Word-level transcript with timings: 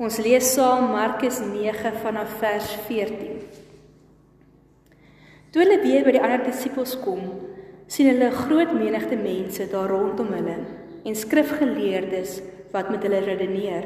Ons 0.00 0.16
lees 0.24 0.46
saam 0.54 0.94
Markus 0.94 1.42
9 1.44 1.90
vanaf 2.00 2.38
vers 2.40 2.70
14. 2.86 3.34
Toe 5.52 5.60
hulle 5.60 5.74
weer 5.82 6.06
by 6.06 6.14
die 6.16 6.22
ander 6.24 6.40
disippels 6.46 6.94
kom, 7.02 7.20
sien 7.84 8.08
hulle 8.08 8.30
'n 8.30 8.38
groot 8.46 8.72
menigte 8.72 9.18
mense 9.20 9.66
daar 9.68 9.92
rondom 9.92 10.30
hulle 10.32 10.54
en 11.04 11.14
skrifgeleerdes 11.14 12.40
wat 12.72 12.88
met 12.88 13.04
hulle 13.04 13.20
redeneer. 13.26 13.84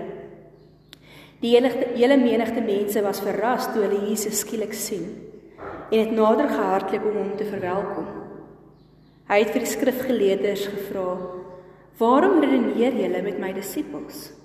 Die 1.42 1.50
hele 1.56 1.72
hele 1.98 2.16
menigte 2.16 2.62
mense 2.62 3.02
was 3.02 3.20
verras 3.20 3.66
toe 3.72 3.82
hulle 3.82 4.06
Jesus 4.06 4.38
skielik 4.38 4.72
sien 4.72 5.18
en 5.90 5.98
het 5.98 6.14
nader 6.14 6.48
gehardloop 6.48 7.10
om 7.10 7.18
hom 7.22 7.36
te 7.36 7.44
verwelkom. 7.44 8.06
Hy 9.26 9.38
het 9.42 9.50
vir 9.50 9.66
die 9.66 9.74
skrifgeleerders 9.74 10.66
gevra: 10.66 11.18
"Waarom 11.98 12.40
redeneer 12.40 12.94
julle 13.02 13.22
met 13.22 13.38
my 13.40 13.52
disippels?" 13.52 14.43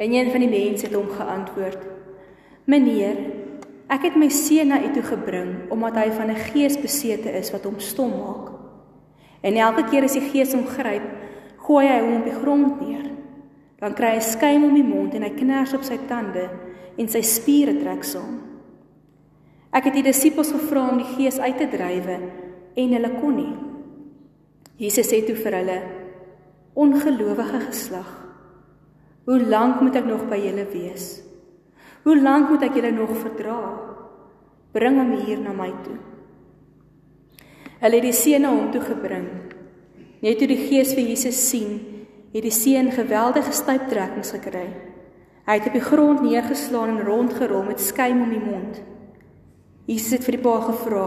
En 0.00 0.12
een 0.12 0.30
van 0.32 0.40
die 0.40 0.48
mense 0.48 0.86
het 0.86 0.94
hom 0.96 1.08
geantwoord: 1.12 1.78
"Meneer, 2.64 3.16
ek 3.86 4.06
het 4.08 4.16
my 4.16 4.28
seun 4.28 4.70
na 4.72 4.80
u 4.80 4.92
toe 4.94 5.02
gebring 5.02 5.68
omdat 5.68 5.94
hy 5.94 6.10
van 6.10 6.30
'n 6.30 6.44
gees 6.54 6.80
besete 6.80 7.28
is 7.28 7.50
wat 7.50 7.64
hom 7.64 7.78
stom 7.78 8.10
maak. 8.10 8.52
En 9.40 9.56
elke 9.56 9.84
keer 9.84 10.02
as 10.02 10.12
die 10.12 10.30
gees 10.32 10.52
hom 10.52 10.66
gryp, 10.66 11.02
gooi 11.56 11.86
hy 11.86 12.00
hom 12.00 12.16
op 12.16 12.24
die 12.24 12.40
grond 12.42 12.80
neer. 12.80 13.10
Dan 13.78 13.94
kry 13.94 14.14
hy 14.14 14.20
skuim 14.20 14.64
om 14.64 14.74
die 14.74 14.84
mond 14.84 15.14
en 15.14 15.22
hy 15.22 15.30
kners 15.30 15.74
op 15.74 15.82
sy 15.82 15.98
tande 16.08 16.50
en 16.96 17.08
sy 17.08 17.20
spiere 17.20 17.76
trek 17.80 18.04
saam. 18.04 18.40
Ek 19.72 19.84
het 19.84 19.94
die 19.94 20.02
disippels 20.02 20.52
gevra 20.52 20.88
om 20.90 20.98
die 20.98 21.14
gees 21.16 21.38
uit 21.38 21.58
te 21.58 21.68
drywe 21.68 22.18
en 22.74 22.92
hulle 22.92 23.10
kon 23.20 23.36
nie. 23.36 23.56
Jesus 24.76 25.12
sê 25.12 25.26
toe 25.26 25.36
vir 25.36 25.52
hulle: 25.52 25.82
"Ongelowige 26.74 27.60
geslag, 27.60 28.19
Hoe 29.30 29.44
lank 29.46 29.78
moet 29.78 29.94
ek 29.94 30.08
nog 30.10 30.24
by 30.26 30.40
julle 30.42 30.64
wees? 30.72 31.20
Hoe 32.02 32.16
lank 32.18 32.48
moet 32.50 32.64
ek 32.66 32.74
julle 32.74 32.90
nog 32.90 33.12
verdra? 33.14 33.60
Bring 34.74 34.96
hom 34.98 35.12
hier 35.22 35.38
na 35.38 35.52
my 35.54 35.68
toe. 35.84 35.98
Hulle 37.78 38.00
het 38.00 38.06
die 38.08 38.16
seun 38.16 38.42
na 38.42 38.50
hom 38.50 38.72
toe 38.74 38.80
gebring. 38.82 39.28
Net 40.24 40.40
toe 40.40 40.48
die 40.50 40.58
gees 40.64 40.90
vir 40.96 41.12
Jesus 41.12 41.38
sien, 41.46 41.76
het 42.32 42.42
die 42.42 42.50
seun 42.50 42.90
geweldige 42.90 43.54
stuiptrekkings 43.54 44.32
gekry. 44.34 44.64
Hy 45.46 45.56
het 45.60 45.68
op 45.70 45.78
die 45.78 45.84
grond 45.84 46.24
neergeslaan 46.26 46.96
en 46.96 47.06
rondgerol 47.06 47.62
met 47.68 47.84
skuim 47.86 48.24
om 48.24 48.32
die 48.34 48.42
mond. 48.42 48.80
Jesus 49.86 50.16
het 50.16 50.26
vir 50.26 50.40
die 50.40 50.42
pa 50.42 50.56
gevra: 50.66 51.06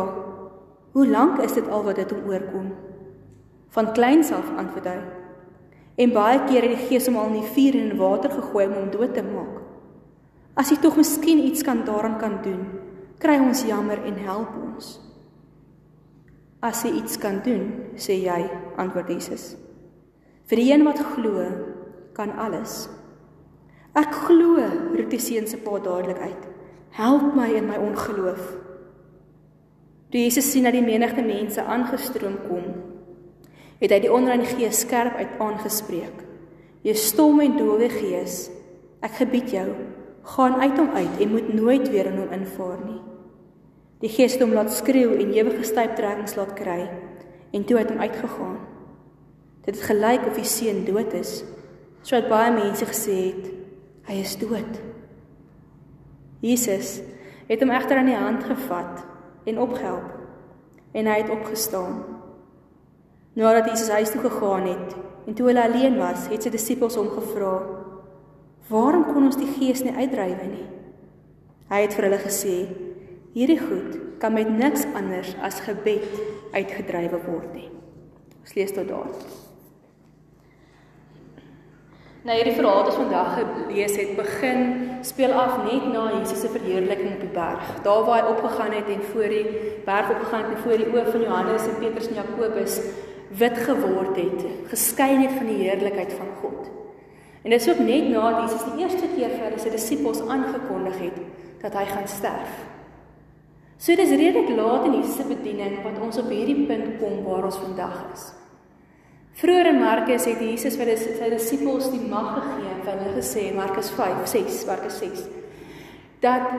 "Hoe 0.96 1.08
lank 1.12 1.44
is 1.44 1.60
dit 1.60 1.68
al 1.68 1.84
wat 1.84 2.00
dit 2.00 2.16
hom 2.16 2.24
oorkom?" 2.32 2.72
Van 3.76 3.92
kleins 3.92 4.32
af 4.32 4.48
antwoord 4.56 4.88
hy: 4.94 5.23
En 5.96 6.14
baie 6.14 6.40
kere 6.48 6.72
het 6.72 6.80
die 6.80 6.88
Gees 6.88 7.06
hom 7.10 7.20
al 7.22 7.30
in 7.32 7.42
die 7.42 7.52
vuur 7.54 7.78
en 7.78 7.92
in 7.92 8.00
water 8.00 8.32
gegooi 8.34 8.66
om 8.66 8.78
hom 8.80 8.90
dood 8.94 9.14
te 9.14 9.24
maak. 9.26 9.62
As 10.58 10.70
jy 10.70 10.80
tog 10.82 10.98
miskien 10.98 11.42
iets 11.46 11.66
kan 11.66 11.84
daaraan 11.86 12.18
kan 12.22 12.40
doen, 12.46 12.66
kry 13.22 13.38
ons 13.42 13.66
jammer 13.66 14.02
en 14.06 14.18
help 14.26 14.54
ons. 14.58 14.98
As 16.64 16.84
jy 16.86 16.94
iets 17.02 17.18
kan 17.22 17.42
doen, 17.46 17.94
sê 18.00 18.18
jy, 18.24 18.42
antwoord 18.82 19.10
Jesus. 19.14 19.54
Vir 20.50 20.62
die 20.62 20.70
een 20.72 20.86
wat 20.88 21.02
glo, 21.14 21.46
kan 22.18 22.34
alles. 22.42 22.88
Ek 23.98 24.14
glo, 24.28 24.62
roep 24.96 25.10
die 25.12 25.22
seun 25.22 25.46
se 25.50 25.60
pa 25.62 25.78
dadelik 25.82 26.22
uit. 26.22 26.46
Help 26.94 27.34
my 27.38 27.50
in 27.58 27.68
my 27.70 27.78
ongeloof. 27.82 28.54
Toe 30.14 30.22
Jesus 30.22 30.52
sien 30.54 30.66
dat 30.66 30.78
die 30.78 30.86
menigte 30.86 31.26
mense 31.26 31.62
aangestroom 31.62 32.38
kom, 32.46 32.66
het 33.84 33.92
hy 33.92 34.00
die 34.06 34.12
onreine 34.14 34.48
gees 34.48 34.84
skerp 34.86 35.18
uit 35.20 35.40
aangespreek. 35.44 36.22
Jy 36.88 36.96
stom 37.00 37.42
en 37.44 37.58
dowe 37.60 37.90
gees, 37.92 38.48
ek 39.04 39.18
gebied 39.20 39.52
jou, 39.52 39.68
gaan 40.36 40.56
uit 40.62 40.78
hom 40.80 40.94
uit 40.96 41.24
en 41.24 41.34
moet 41.34 41.50
nooit 41.56 41.90
weer 41.92 42.08
in 42.12 42.22
hom 42.22 42.32
invaar 42.36 42.80
nie. 42.86 43.02
Die 44.04 44.12
gees 44.12 44.36
het 44.36 44.44
hom 44.44 44.56
laat 44.56 44.72
skreeu 44.72 45.18
en 45.20 45.34
ewige 45.36 45.68
stuiptrekkings 45.68 46.36
laat 46.40 46.56
kry 46.56 46.80
en 47.54 47.66
toe 47.68 47.78
het 47.80 47.92
hom 47.92 48.00
uitgegaan. 48.04 48.58
Dit 49.64 49.78
het 49.78 49.86
gelyk 49.88 50.26
of 50.28 50.40
die 50.40 50.48
seun 50.48 50.84
dood 50.88 51.14
is, 51.16 51.44
sodat 52.04 52.32
baie 52.32 52.52
mense 52.56 52.88
gesê 52.88 53.20
het 53.30 53.52
hy 54.10 54.18
is 54.24 54.36
dood. 54.40 54.80
Jesus 56.44 56.98
het 57.48 57.64
hom 57.64 57.72
egter 57.72 58.00
aan 58.00 58.12
die 58.12 58.20
hand 58.20 58.44
gevat 58.48 59.04
en 59.48 59.64
opgehelp 59.64 60.12
en 60.94 61.08
hy 61.08 61.22
het 61.22 61.32
opgestaan. 61.32 62.13
Nadat 63.34 63.66
Jesus 63.72 63.90
huis 63.90 64.12
toe 64.14 64.22
gegaan 64.22 64.68
het 64.70 64.96
en 65.26 65.34
toe 65.34 65.48
hulle 65.48 65.64
alleen 65.64 65.98
was, 65.98 66.28
het 66.30 66.44
sy 66.44 66.52
disippels 66.54 66.98
hom 67.00 67.10
gevra: 67.16 67.54
"Waarom 68.70 69.06
kon 69.10 69.26
ons 69.26 69.40
die 69.40 69.50
gees 69.58 69.82
nie 69.84 69.96
uitdrywe 69.96 70.50
nie?" 70.52 70.68
Hy 71.70 71.80
het 71.82 71.96
vir 71.98 72.10
hulle 72.10 72.20
gesê: 72.22 72.58
"Hierdie 73.34 73.60
goed 73.60 73.98
kan 74.20 74.34
met 74.34 74.50
niks 74.50 74.86
anders 74.94 75.36
as 75.42 75.64
gebed 75.66 76.06
uitgedrywe 76.54 77.20
word 77.26 77.54
nie." 77.54 77.70
Ons 78.42 78.54
lees 78.54 78.72
tot 78.72 78.88
daar. 78.88 79.10
Nou 82.24 82.36
hierdie 82.38 82.56
verhaal 82.56 82.76
wat 82.76 82.92
ons 82.92 83.02
vandag 83.02 83.34
gelees 83.36 83.96
het, 84.00 84.12
begin 84.16 84.60
speel 85.02 85.34
af 85.36 85.58
net 85.64 85.88
na 85.92 86.06
Jesus 86.20 86.40
se 86.40 86.52
verheerliking 86.54 87.16
op 87.16 87.24
die 87.26 87.34
berg. 87.34 87.82
Daar 87.84 88.06
waar 88.06 88.22
hy 88.22 88.30
opgegaan 88.30 88.72
het 88.72 88.88
en 88.88 89.02
voor 89.10 89.28
die 89.28 89.48
berg 89.86 90.12
opgegaan 90.12 90.46
het 90.46 90.54
en 90.54 90.62
voor 90.64 90.78
die 90.78 90.88
oë 90.94 91.04
van 91.12 91.26
Johannes 91.26 91.68
en 91.68 91.82
Petrus 91.82 92.08
en 92.08 92.22
Jakobus 92.22 92.78
wit 93.38 93.58
geword 93.66 94.18
het, 94.20 94.46
geskyn 94.72 95.24
het 95.26 95.34
van 95.38 95.50
die 95.50 95.62
heerlikheid 95.64 96.14
van 96.14 96.30
God. 96.42 96.70
En 97.44 97.52
dit 97.52 97.62
is 97.62 97.70
ook 97.70 97.82
net 97.84 98.10
nadat 98.10 98.46
Jesus 98.46 98.68
die 98.70 98.84
eerste 98.86 99.10
keer 99.16 99.34
vir 99.40 99.58
sy 99.60 99.74
disippels 99.74 100.22
aangekondig 100.22 101.02
het 101.02 101.18
dat 101.64 101.76
hy 101.80 101.84
gaan 101.90 102.08
sterf. 102.08 102.54
So 103.78 103.96
dis 104.00 104.14
redelik 104.16 104.54
laat 104.56 104.86
in 104.88 105.00
Jesus 105.02 105.18
se 105.20 105.28
bediening 105.28 105.82
wat 105.84 106.00
ons 106.00 106.20
op 106.22 106.32
hierdie 106.32 106.64
punt 106.70 107.00
kom 107.02 107.20
waar 107.26 107.50
ons 107.50 107.60
vandag 107.60 107.98
is. 108.14 108.30
Vroeger 109.42 109.72
in 109.74 109.82
Markus 109.82 110.28
het 110.30 110.40
Jesus 110.46 110.78
vir 110.80 110.94
sy 110.96 111.30
disippels 111.34 111.90
die 111.92 112.04
mag 112.06 112.36
gegee 112.38 112.76
en 112.76 112.86
hulle 112.92 113.16
gesê 113.18 113.50
Markus 113.56 113.90
5:6, 113.98 114.66
Markus 114.70 115.00
6 115.02 115.26
dat 116.24 116.54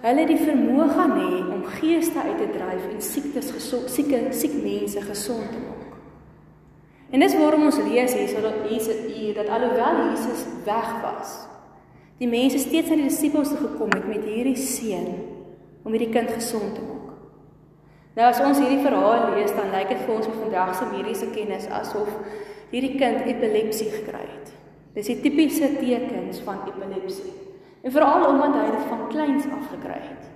hulle 0.00 0.24
die 0.30 0.38
vermoë 0.40 0.86
gaan 0.94 1.12
hê 1.18 1.40
om 1.42 1.66
geeste 1.76 2.22
uit 2.24 2.38
te 2.40 2.48
dryf 2.54 2.86
en 2.88 3.02
siektes 3.04 3.52
sieke 3.92 4.22
siek 4.32 4.56
mense 4.62 5.02
gesond 5.04 5.52
te 5.52 5.60
maak. 5.66 5.79
En 7.10 7.22
dis 7.22 7.36
waarom 7.38 7.66
ons 7.66 7.80
lees 7.82 8.14
hier 8.14 8.28
sodat 8.30 8.62
Jesus 8.70 9.00
hier 9.10 9.34
dat 9.34 9.48
alhoewel 9.50 10.04
Jesus 10.10 10.44
weg 10.64 10.90
was, 11.02 11.34
die 12.22 12.28
mense 12.28 12.60
steeds 12.62 12.90
aan 12.90 13.02
die 13.02 13.08
disippels 13.08 13.50
gekom 13.56 13.90
het 13.96 14.06
met 14.06 14.24
hierdie 14.28 14.58
seën 14.58 15.08
om 15.82 15.94
hierdie 15.94 16.12
kind 16.14 16.30
gesond 16.30 16.74
te 16.76 16.84
maak. 16.84 17.16
Nou 18.14 18.28
as 18.28 18.42
ons 18.44 18.60
hierdie 18.60 18.82
verhaal 18.84 19.30
lees, 19.34 19.52
dan 19.56 19.72
lyk 19.74 19.90
dit 19.90 20.02
vir 20.04 20.14
ons 20.14 20.28
met 20.28 20.40
vandag 20.44 20.74
se 20.76 20.88
mediese 20.90 21.30
kennis 21.34 21.68
asof 21.80 22.10
hierdie 22.70 22.96
kind 23.00 23.26
epilepsie 23.26 23.88
gekry 23.90 24.26
het. 24.26 24.52
Dis 24.94 25.10
die 25.10 25.20
tipiese 25.24 25.70
tekens 25.78 26.42
van 26.46 26.62
epilepsie. 26.68 27.32
En 27.80 27.94
veral 27.94 28.26
omdat 28.28 28.58
hy 28.58 28.66
dit 28.74 28.88
van 28.90 29.06
kleins 29.10 29.46
af 29.50 29.70
gekry 29.72 29.98
het. 30.02 30.29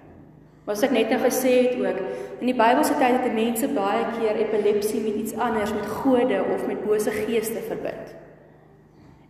Wat 0.65 0.81
ek 0.81 0.95
net 0.97 1.11
nou 1.13 1.21
gesê 1.21 1.53
het 1.67 1.75
ook, 1.77 1.99
in 2.41 2.49
die 2.49 2.57
Bybelse 2.57 2.95
tyd 2.97 3.19
het 3.21 3.37
mense 3.37 3.69
baie 3.77 4.05
keer 4.17 4.39
epilepsie 4.41 5.03
met 5.05 5.19
iets 5.21 5.37
anders, 5.37 5.75
met 5.77 5.91
gode 6.01 6.41
of 6.55 6.67
met 6.67 6.81
bose 6.87 7.13
geeste 7.13 7.61
verbind. 7.67 8.15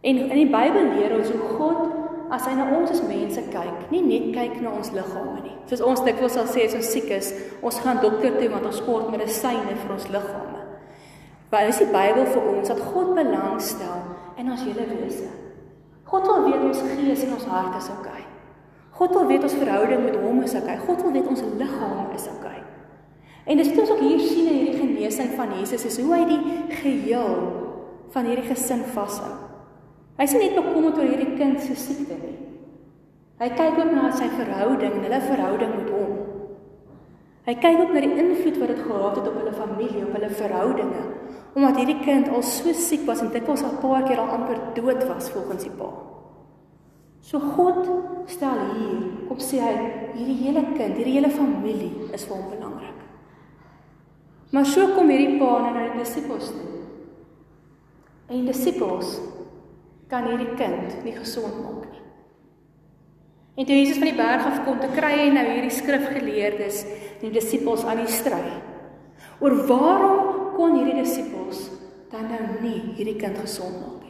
En 0.05 0.21
in 0.29 0.39
die 0.39 0.51
Bybel 0.53 0.93
leer 0.95 1.17
ons 1.19 1.33
hoe 1.35 1.49
God 1.59 2.33
as 2.35 2.47
hy 2.47 2.55
na 2.57 2.69
ons 2.77 2.91
as 2.95 3.03
mense 3.07 3.43
kyk, 3.51 3.89
nie 3.91 4.03
net 4.05 4.31
kyk 4.35 4.61
na 4.63 4.73
ons 4.79 4.93
liggame 4.95 5.43
nie. 5.43 5.57
Soos 5.71 5.83
ons 5.85 6.03
dikwels 6.07 6.37
sal 6.39 6.47
sê 6.51 6.69
as 6.69 6.77
ons 6.79 6.91
siek 6.95 7.11
is, 7.15 7.33
ons 7.63 7.81
gaan 7.83 8.03
dokter 8.03 8.37
toe 8.39 8.51
want 8.53 8.69
ons 8.71 8.83
kort 8.87 9.11
medisyne 9.13 9.75
vir 9.75 9.95
ons 9.97 10.11
liggame. 10.13 10.63
Maar 11.51 11.71
is 11.71 11.81
die 11.83 11.91
Bybel 11.91 12.29
vir 12.31 12.47
ons 12.51 12.71
dat 12.71 12.85
God 12.93 13.15
belangstel 13.19 14.07
in 14.39 14.55
ons 14.55 14.63
hele 14.67 14.87
wese. 14.95 15.31
God 16.11 16.31
wil 16.31 16.47
weet 16.47 16.69
ons 16.71 16.85
gees 16.95 17.27
en 17.27 17.37
ons 17.39 17.51
hart 17.51 17.79
is 17.81 17.91
oukei. 17.95 18.21
Okay. 18.23 18.24
God 18.95 19.11
wil 19.17 19.27
weet 19.27 19.43
ons 19.43 19.57
verhouding 19.59 20.05
met 20.05 20.17
hom 20.23 20.43
is 20.47 20.55
okay. 20.55 20.77
God 20.87 21.03
wil 21.03 21.15
weet 21.17 21.27
ons 21.31 21.43
liggaam 21.59 22.13
is 22.15 22.29
okay. 22.31 22.61
En 23.45 23.59
dis 23.61 23.71
wat 23.73 23.81
ons 23.83 23.91
ook 23.91 24.05
hier 24.05 24.21
sien 24.23 24.47
in 24.49 24.61
hierdie 24.61 24.79
genesing 24.81 25.35
van 25.37 25.57
Jesus 25.59 25.85
is 25.85 25.99
hoe 26.01 26.15
hy 26.15 26.23
die 26.29 26.43
geheel 26.79 27.35
van 28.15 28.29
hierdie 28.31 28.47
gesin 28.47 28.85
vashou. 28.95 29.33
Hy 30.15 30.27
sien 30.31 30.45
net 30.45 30.55
bekommerd 30.55 31.01
oor 31.01 31.11
hierdie 31.11 31.35
kind 31.35 31.59
se 31.61 31.75
siekte 31.77 32.17
nie. 32.21 32.37
Hy 33.43 33.51
kyk 33.59 33.81
ook 33.83 33.91
na 33.91 34.13
sy 34.15 34.29
verhouding, 34.31 35.01
hulle 35.03 35.21
verhouding 35.27 35.75
met 35.75 35.91
hom. 35.91 36.13
Hy 37.45 37.55
kyk 37.61 37.83
ook 37.83 37.93
na 37.93 38.01
die 38.07 38.15
invloed 38.23 38.61
wat 38.63 38.71
dit 38.73 38.83
gehad 38.87 39.19
het 39.19 39.27
op 39.29 39.39
hulle 39.41 39.53
familie, 39.59 40.05
op 40.07 40.15
hulle 40.17 40.31
verhoudinge, 40.39 41.03
omdat 41.59 41.83
hierdie 41.83 41.99
kind 42.07 42.31
al 42.31 42.47
so 42.47 42.73
siek 42.79 43.03
was 43.11 43.21
en 43.27 43.35
dikwels 43.35 43.67
al 43.67 43.75
'n 43.75 43.83
paar 43.83 44.07
keer 44.07 44.23
al 44.23 44.33
amper 44.39 44.59
dood 44.79 45.03
was 45.11 45.31
volgens 45.35 45.67
die 45.67 45.75
pa. 45.75 46.14
So 47.25 47.41
God 47.41 47.87
stel 48.29 48.59
hier, 48.75 48.97
kom 49.25 49.39
sê 49.41 49.63
hy, 49.63 49.73
hierdie 50.13 50.37
hele 50.43 50.61
kind, 50.75 50.99
hierdie 50.99 51.15
hele 51.17 51.31
familie 51.33 52.11
is 52.13 52.27
vir 52.29 52.37
hom 52.37 52.51
belangrik. 52.51 52.99
Maar 54.53 54.69
so 54.69 54.91
kom 54.93 55.09
hierdie 55.09 55.39
pa 55.41 55.55
na 55.65 55.73
die 55.79 56.03
disippels 56.03 56.51
toe. 56.53 56.83
En 58.29 58.43
die 58.43 58.53
disippels 58.53 59.17
kan 60.13 60.29
hierdie 60.29 60.53
kind 60.61 61.01
nie 61.07 61.17
gesond 61.17 61.63
maak 61.63 61.89
nie. 61.89 62.05
En 63.57 63.71
toe 63.71 63.81
Jesus 63.81 64.03
van 64.03 64.11
die 64.11 64.21
berg 64.21 64.47
af 64.51 64.61
kom, 64.67 64.79
te 64.83 64.93
kry 64.93 65.15
hy 65.23 65.27
nou 65.33 65.49
hierdie 65.49 65.73
skrifgeleerdes 65.73 66.85
en 66.91 67.25
die 67.25 67.35
disippels 67.39 67.89
aan 67.89 68.05
die 68.05 68.13
stry. 68.13 68.45
Oor 69.41 69.63
waarom 69.71 70.55
kon 70.59 70.77
hierdie 70.77 71.01
disippels 71.01 71.71
dan 72.13 72.29
nou 72.29 72.47
nie 72.61 72.81
hierdie 72.99 73.17
kind 73.17 73.41
gesond 73.41 73.81
maak 73.81 74.04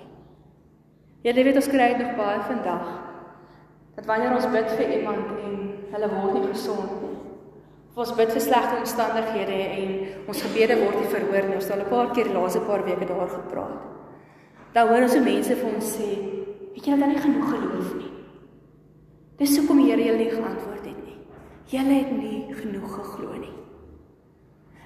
nie? 1.25 1.33
Julle 1.33 1.45
weet 1.45 1.57
ons 1.57 1.69
kry 1.73 1.89
dit 1.95 2.03
nog 2.05 2.17
baie 2.17 2.41
vandag. 2.45 2.89
Dat 3.97 4.05
wanneer 4.05 4.35
ons 4.37 4.51
bid 4.53 4.71
vir 4.77 4.91
iemand 4.99 5.31
en 5.41 5.55
hulle 5.95 6.09
word 6.13 6.35
nie 6.35 6.49
gesond 6.51 6.91
nie. 7.01 7.13
Of 7.95 8.03
ons 8.05 8.15
bid 8.19 8.33
vir 8.35 8.43
slegte 8.43 8.77
omstandighede 8.77 9.59
en 9.79 9.93
ons 10.29 10.43
gebede 10.43 10.77
word 10.83 10.99
nie 11.01 11.13
verhoor 11.13 11.49
nie. 11.49 11.57
Ons 11.57 11.69
het 11.71 11.77
al 11.79 11.85
'n 11.87 11.89
paar 11.89 12.11
keer 12.13 12.29
laaste 12.29 12.61
paar 12.61 12.85
weke 12.85 13.07
daar 13.07 13.29
gepraat. 13.29 13.81
Dan 14.75 14.89
hoor 14.89 15.03
ons 15.03 15.15
hoe 15.15 15.25
mense 15.25 15.57
vir 15.57 15.75
ons 15.75 15.97
sê, 15.97 16.11
"Het 16.75 16.85
julle 16.85 16.99
dan 16.99 17.09
nie 17.09 17.19
genoeg 17.19 17.49
geloof 17.51 17.95
nie?" 17.95 18.13
Dis 19.39 19.57
hoekom 19.59 19.79
die 19.79 19.91
Here 19.91 20.05
julle 20.05 20.19
nie 20.19 20.31
geantwoord 20.31 20.85
het 20.85 21.05
nie. 21.05 21.19
Julle 21.67 21.95
het 21.95 22.11
nie 22.11 22.55
genoeg 22.55 22.95
geglo 22.95 23.33
nie. 23.39 23.53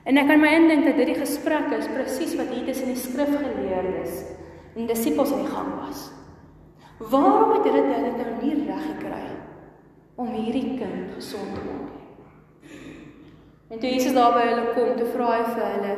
En 0.05 0.17
ek 0.17 0.27
kan 0.27 0.41
my 0.41 0.49
indink 0.49 0.85
dat 0.85 0.95
hierdie 0.95 1.19
gesprek 1.21 1.73
is 1.73 1.89
presies 1.89 2.37
wat 2.37 2.49
hier 2.49 2.65
tussen 2.65 2.87
die 2.87 2.97
skrifgeleerdes 2.97 4.25
en 4.77 4.87
disippels 4.87 5.33
aan 5.33 5.45
die 5.45 5.53
gang 5.53 5.75
was. 5.83 6.11
Waarom 6.99 7.53
het 7.55 7.67
hulle 7.71 8.03
dit 8.05 8.17
nou 8.19 8.31
nie 8.43 8.67
reg 8.67 8.85
gekry 8.87 9.27
om 10.19 10.33
hierdie 10.35 10.79
kind 10.81 11.15
gesond 11.15 11.55
te 11.55 11.63
maak 11.63 11.93
nie? 11.95 12.07
En 13.69 13.79
toe 13.79 13.91
Jesus 13.93 14.17
daar 14.17 14.33
by 14.35 14.47
hulle 14.49 14.73
kom, 14.75 14.95
toe 14.99 15.11
vra 15.13 15.29
hy 15.37 15.43
vir 15.53 15.67
hulle: 15.75 15.97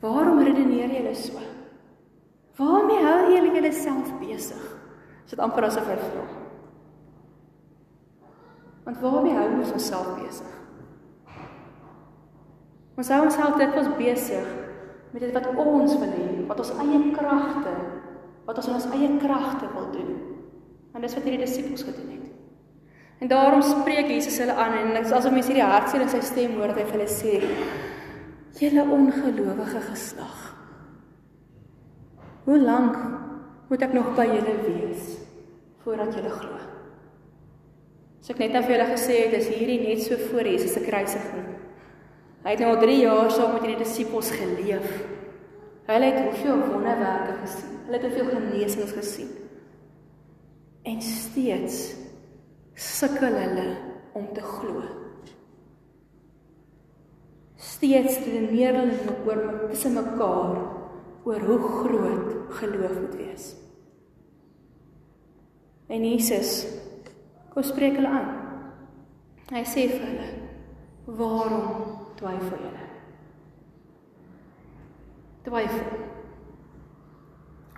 "Waarom 0.00 0.42
redeneer 0.42 0.92
julle 0.92 1.14
so? 1.14 1.40
Waarmee 2.56 3.04
hou 3.04 3.20
julle 3.32 3.54
julleself 3.54 4.12
besig?" 4.20 4.66
Dit 5.30 5.38
amper 5.38 5.64
asof 5.64 5.88
hy 5.90 5.96
vra. 5.96 6.26
Want 8.84 9.00
waarmee 9.00 9.34
hou 9.34 9.48
ons 9.58 9.72
onsself 9.72 10.12
besig? 10.20 10.52
Ons 12.96 13.08
hou 13.08 13.24
onsself 13.24 13.56
dit 13.58 13.74
ons 13.76 13.96
besig 13.98 14.46
met 15.12 15.22
dit 15.22 15.32
wat 15.32 15.48
ons 15.56 15.96
wil 15.98 16.12
hê, 16.12 16.28
wat 16.46 16.60
ons 16.62 16.70
eie 16.84 17.00
kragte, 17.16 17.74
wat 18.46 18.60
ons 18.60 18.70
in 18.70 18.78
ons 18.78 18.88
eie 18.94 19.10
kragte 19.20 19.68
wil 19.74 19.90
doen. 19.92 20.14
En 20.94 21.04
dis 21.04 21.16
wat 21.18 21.26
hierdie 21.26 21.44
disippels 21.44 21.84
gedoen 21.84 22.14
het. 22.14 22.24
En 23.20 23.28
daarom 23.28 23.62
spreek 23.64 24.08
Jesus 24.12 24.38
hulle 24.38 24.52
aan 24.52 24.74
en 24.78 24.94
dit 24.94 25.04
is 25.04 25.12
asof 25.12 25.32
mense 25.32 25.50
hierdie 25.50 25.66
hartseer 25.66 26.04
in 26.04 26.12
sy 26.12 26.20
stem 26.24 26.56
hoor 26.58 26.72
wat 26.72 26.80
hy 26.82 26.86
vir 26.88 26.98
hulle 26.98 27.10
sê: 27.10 27.34
"Julle 28.60 28.84
ongelowige 28.96 29.80
geslag. 29.90 30.42
Hoe 32.44 32.58
lank 32.60 32.96
moet 33.68 33.82
ek 33.82 33.92
nog 33.92 34.14
by 34.16 34.26
julle 34.30 34.56
wees 34.68 35.16
voordat 35.84 36.14
julle 36.14 36.30
glo?" 36.30 36.58
So 38.20 38.34
ek 38.34 38.38
net 38.38 38.52
nou 38.52 38.62
vir 38.62 38.76
julle 38.76 38.90
gesê 38.90 39.16
het, 39.24 39.34
is 39.38 39.48
hierdie 39.48 39.80
net 39.80 40.02
so 40.02 40.16
voor 40.30 40.48
Jesus 40.50 40.72
se 40.74 40.80
kruisiging. 40.80 41.46
Hy 42.44 42.50
het 42.50 42.60
nou 42.60 42.72
al 42.74 42.80
3 42.82 42.96
jaar 43.00 43.30
saam 43.30 43.52
met 43.52 43.62
hierdie 43.62 43.84
disippels 43.84 44.30
geleef. 44.30 45.15
Hulle 45.86 46.04
het 46.04 46.24
hoeveel 46.24 46.58
wonderwerke 46.66 47.34
gesien. 47.44 47.74
Hulle 47.84 47.98
het 47.98 48.06
hoeveel 48.06 48.30
genesings 48.30 48.92
gesien. 48.92 49.28
En 50.82 51.02
steeds 51.02 51.94
sukkel 52.74 53.34
hulle 53.34 53.66
om 54.12 54.26
te 54.32 54.40
glo. 54.40 54.82
Steeds 57.56 58.18
redeneer 58.24 58.74
hulle 58.80 59.14
oor 59.26 59.68
tussen 59.70 59.94
mekaar 59.94 60.58
oor 61.26 61.46
hoe 61.50 61.58
groot 61.58 62.34
geloof 62.58 63.00
moet 63.00 63.14
wees. 63.16 63.46
En 65.86 66.02
Jesus 66.10 66.66
kom 67.54 67.62
spreek 67.62 67.98
hulle 67.98 68.10
aan. 68.10 68.32
Hy 69.54 69.62
sê 69.62 69.86
vir 69.92 70.02
hulle: 70.02 70.28
"Waarom 71.06 71.70
twyfel 72.18 72.58
julle?" 72.66 72.85
Twyfel. 75.46 75.98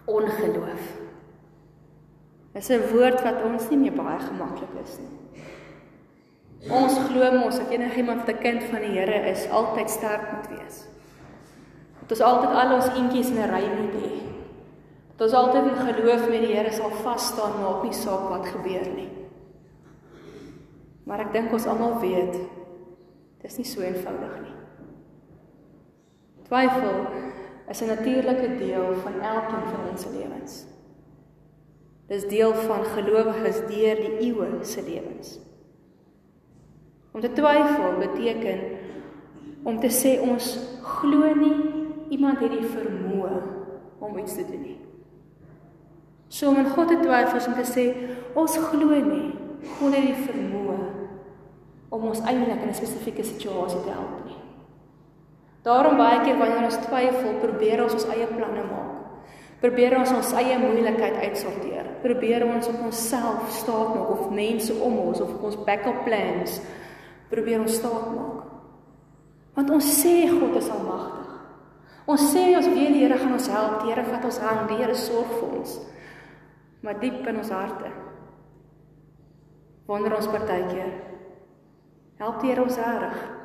Ongeloof 0.09 0.85
is 2.56 2.69
'n 2.70 2.88
woord 2.93 3.20
wat 3.23 3.43
ons 3.44 3.69
nie 3.69 3.79
meer 3.79 3.93
baie 3.93 4.19
gemaklik 4.19 4.73
is 4.82 4.97
nie. 4.99 5.43
Ons 6.73 6.97
glo 6.99 7.31
mos 7.32 7.59
dat 7.59 7.70
enigiemand 7.70 8.25
wat 8.25 8.37
'n 8.37 8.41
kind 8.41 8.62
van 8.62 8.81
die 8.81 8.99
Here 8.99 9.31
is, 9.31 9.50
altyd 9.50 9.91
sterk 9.91 10.32
moet 10.32 10.49
wees. 10.49 10.87
Dat 12.00 12.11
ons 12.11 12.20
altyd 12.20 12.50
al 12.50 12.75
ons 12.75 12.88
eentjies 12.88 13.31
in 13.31 13.37
'n 13.37 13.50
ry 13.50 13.65
moet 13.76 13.94
hê. 14.03 14.17
Dat 15.17 15.26
ons 15.26 15.32
altyd 15.32 15.64
in 15.64 15.94
geloof 15.94 16.29
met 16.29 16.41
die 16.41 16.55
Here 16.56 16.73
sal 16.73 16.91
vas 16.91 17.26
staan 17.26 17.61
maak 17.61 17.82
nie 17.82 17.93
saak 17.93 18.29
wat 18.29 18.47
gebeur 18.47 18.88
nie. 18.94 19.12
Maar 21.05 21.21
ek 21.21 21.32
dink 21.32 21.53
ons 21.53 21.67
almal 21.67 22.00
weet 22.00 22.37
dis 23.43 23.56
nie 23.56 23.67
so 23.67 23.81
eenvoudig 23.81 24.41
nie. 24.41 24.56
Twyfel 26.44 27.29
is 27.69 27.81
'n 27.81 27.87
natuurlike 27.87 28.56
deel 28.59 28.94
van 29.03 29.20
elkeen 29.20 29.67
van 29.73 29.91
ons 29.91 30.06
lewens. 30.06 30.65
Dis 32.06 32.29
deel 32.29 32.55
van 32.55 32.85
gelowiges 32.85 33.56
deur 33.56 33.97
die 33.97 34.19
eeue 34.19 34.65
se 34.65 34.82
lewens. 34.82 35.38
Om 37.12 37.20
te 37.20 37.32
twyfel 37.32 37.99
beteken 37.99 38.59
om 39.62 39.81
te 39.81 39.91
sê 39.91 40.20
ons 40.20 40.59
glo 40.82 41.35
nie 41.35 41.56
iemand 42.09 42.38
het 42.38 42.50
die 42.50 42.69
vermoë 42.69 43.43
om 43.99 44.19
iets 44.19 44.35
te 44.35 44.47
doen 44.50 44.62
nie. 44.62 44.81
So 46.29 46.49
om 46.49 46.56
in 46.56 46.71
God 46.71 46.88
te 46.88 46.99
twyfel 47.00 47.37
is 47.37 47.47
om 47.47 47.55
te 47.55 47.69
sê 47.73 47.94
ons 48.35 48.56
glo 48.56 48.88
nie 49.05 49.35
God 49.79 49.94
het 49.94 50.06
die 50.06 50.25
vermoë 50.25 50.79
om 51.88 52.05
ons 52.11 52.21
eintlik 52.21 52.62
in 52.62 52.69
'n 52.69 52.75
spesifieke 52.75 53.25
situasie 53.25 53.81
te 53.82 53.91
help 53.91 54.25
nie. 54.25 54.48
Daarom 55.69 55.99
baie 56.00 56.23
keer 56.25 56.38
wanneer 56.41 56.65
ons 56.65 56.79
twyfel, 56.87 57.35
probeer 57.43 57.82
ons 57.85 57.97
ons 57.99 58.09
eie 58.15 58.29
planne 58.31 58.65
maak. 58.70 58.94
Probeer 59.61 59.99
ons 59.99 60.12
ons 60.15 60.32
eie 60.38 60.56
moeilikheid 60.62 61.19
uitsorteer. 61.26 61.91
Probeer 62.00 62.47
ons 62.47 62.70
op 62.70 62.82
onsself 62.88 63.50
staat 63.53 63.91
maak 63.93 64.12
of 64.15 64.29
mense 64.32 64.73
om 64.73 65.00
ons 65.03 65.20
of 65.20 65.32
ons 65.44 65.59
backup 65.67 66.05
plans 66.06 66.61
probeer 67.29 67.61
ons 67.61 67.75
staat 67.76 68.06
maak. 68.15 68.44
Want 69.59 69.73
ons 69.75 69.88
sê 69.99 70.15
God 70.31 70.56
is 70.56 70.70
almagtig. 70.73 71.32
Ons 72.09 72.29
sê 72.32 72.44
ons 72.56 72.69
weet 72.71 72.94
die 72.94 73.03
Here 73.03 73.19
gaan 73.21 73.35
ons 73.37 73.49
help. 73.53 73.82
Die 73.82 73.91
Here 73.93 74.06
vat 74.06 74.25
ons 74.25 74.38
hand. 74.41 74.69
Die 74.71 74.79
Here 74.81 74.94
sorg 74.97 75.35
vir 75.41 75.59
ons. 75.59 75.75
Maar 76.81 77.00
diep 77.03 77.26
in 77.26 77.43
ons 77.43 77.50
harte 77.53 77.91
wonder 79.88 80.12
ons 80.19 80.28
partykeer 80.28 80.90
help 82.21 82.42
die 82.42 82.50
Here 82.52 82.62
ons 82.62 82.76
reg? 82.78 83.38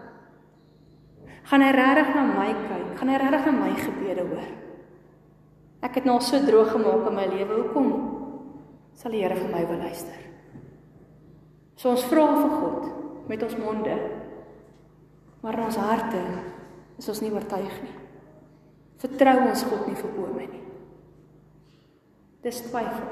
Gaan 1.50 1.63
hy 1.65 1.71
regtig 1.75 2.13
na 2.15 2.23
my 2.27 2.51
kyk? 2.55 2.91
Gaan 3.00 3.12
hy 3.12 3.19
regtig 3.19 3.47
na 3.47 3.53
my 3.57 3.71
gebede 3.79 4.27
hoor? 4.27 4.51
Ek 5.83 6.00
het 6.00 6.05
nou 6.07 6.19
so 6.23 6.39
droog 6.39 6.71
gemaak 6.71 7.09
in 7.09 7.17
my 7.17 7.25
lewe. 7.27 7.57
Hoekom 7.63 7.89
sal 8.95 9.12
die 9.12 9.23
Here 9.25 9.35
vir 9.35 9.51
my 9.51 9.63
wil 9.67 9.81
luister? 9.83 10.19
So 11.75 11.91
ons 11.91 12.05
vra 12.07 12.29
vir 12.38 12.53
God 12.62 13.27
met 13.27 13.43
ons 13.43 13.57
monde. 13.59 13.97
Maar 15.43 15.59
in 15.59 15.67
ons 15.67 15.81
harte 15.81 16.21
is 17.01 17.09
ons 17.12 17.21
nie 17.23 17.33
oortuig 17.33 17.75
nie. 17.83 17.97
Vertrou 19.03 19.35
ons 19.50 19.65
God 19.67 19.89
nie 19.89 20.00
vir 20.00 20.13
bome 20.15 20.45
nie. 20.47 20.62
Dis 22.43 22.62
twyfel. 22.69 23.09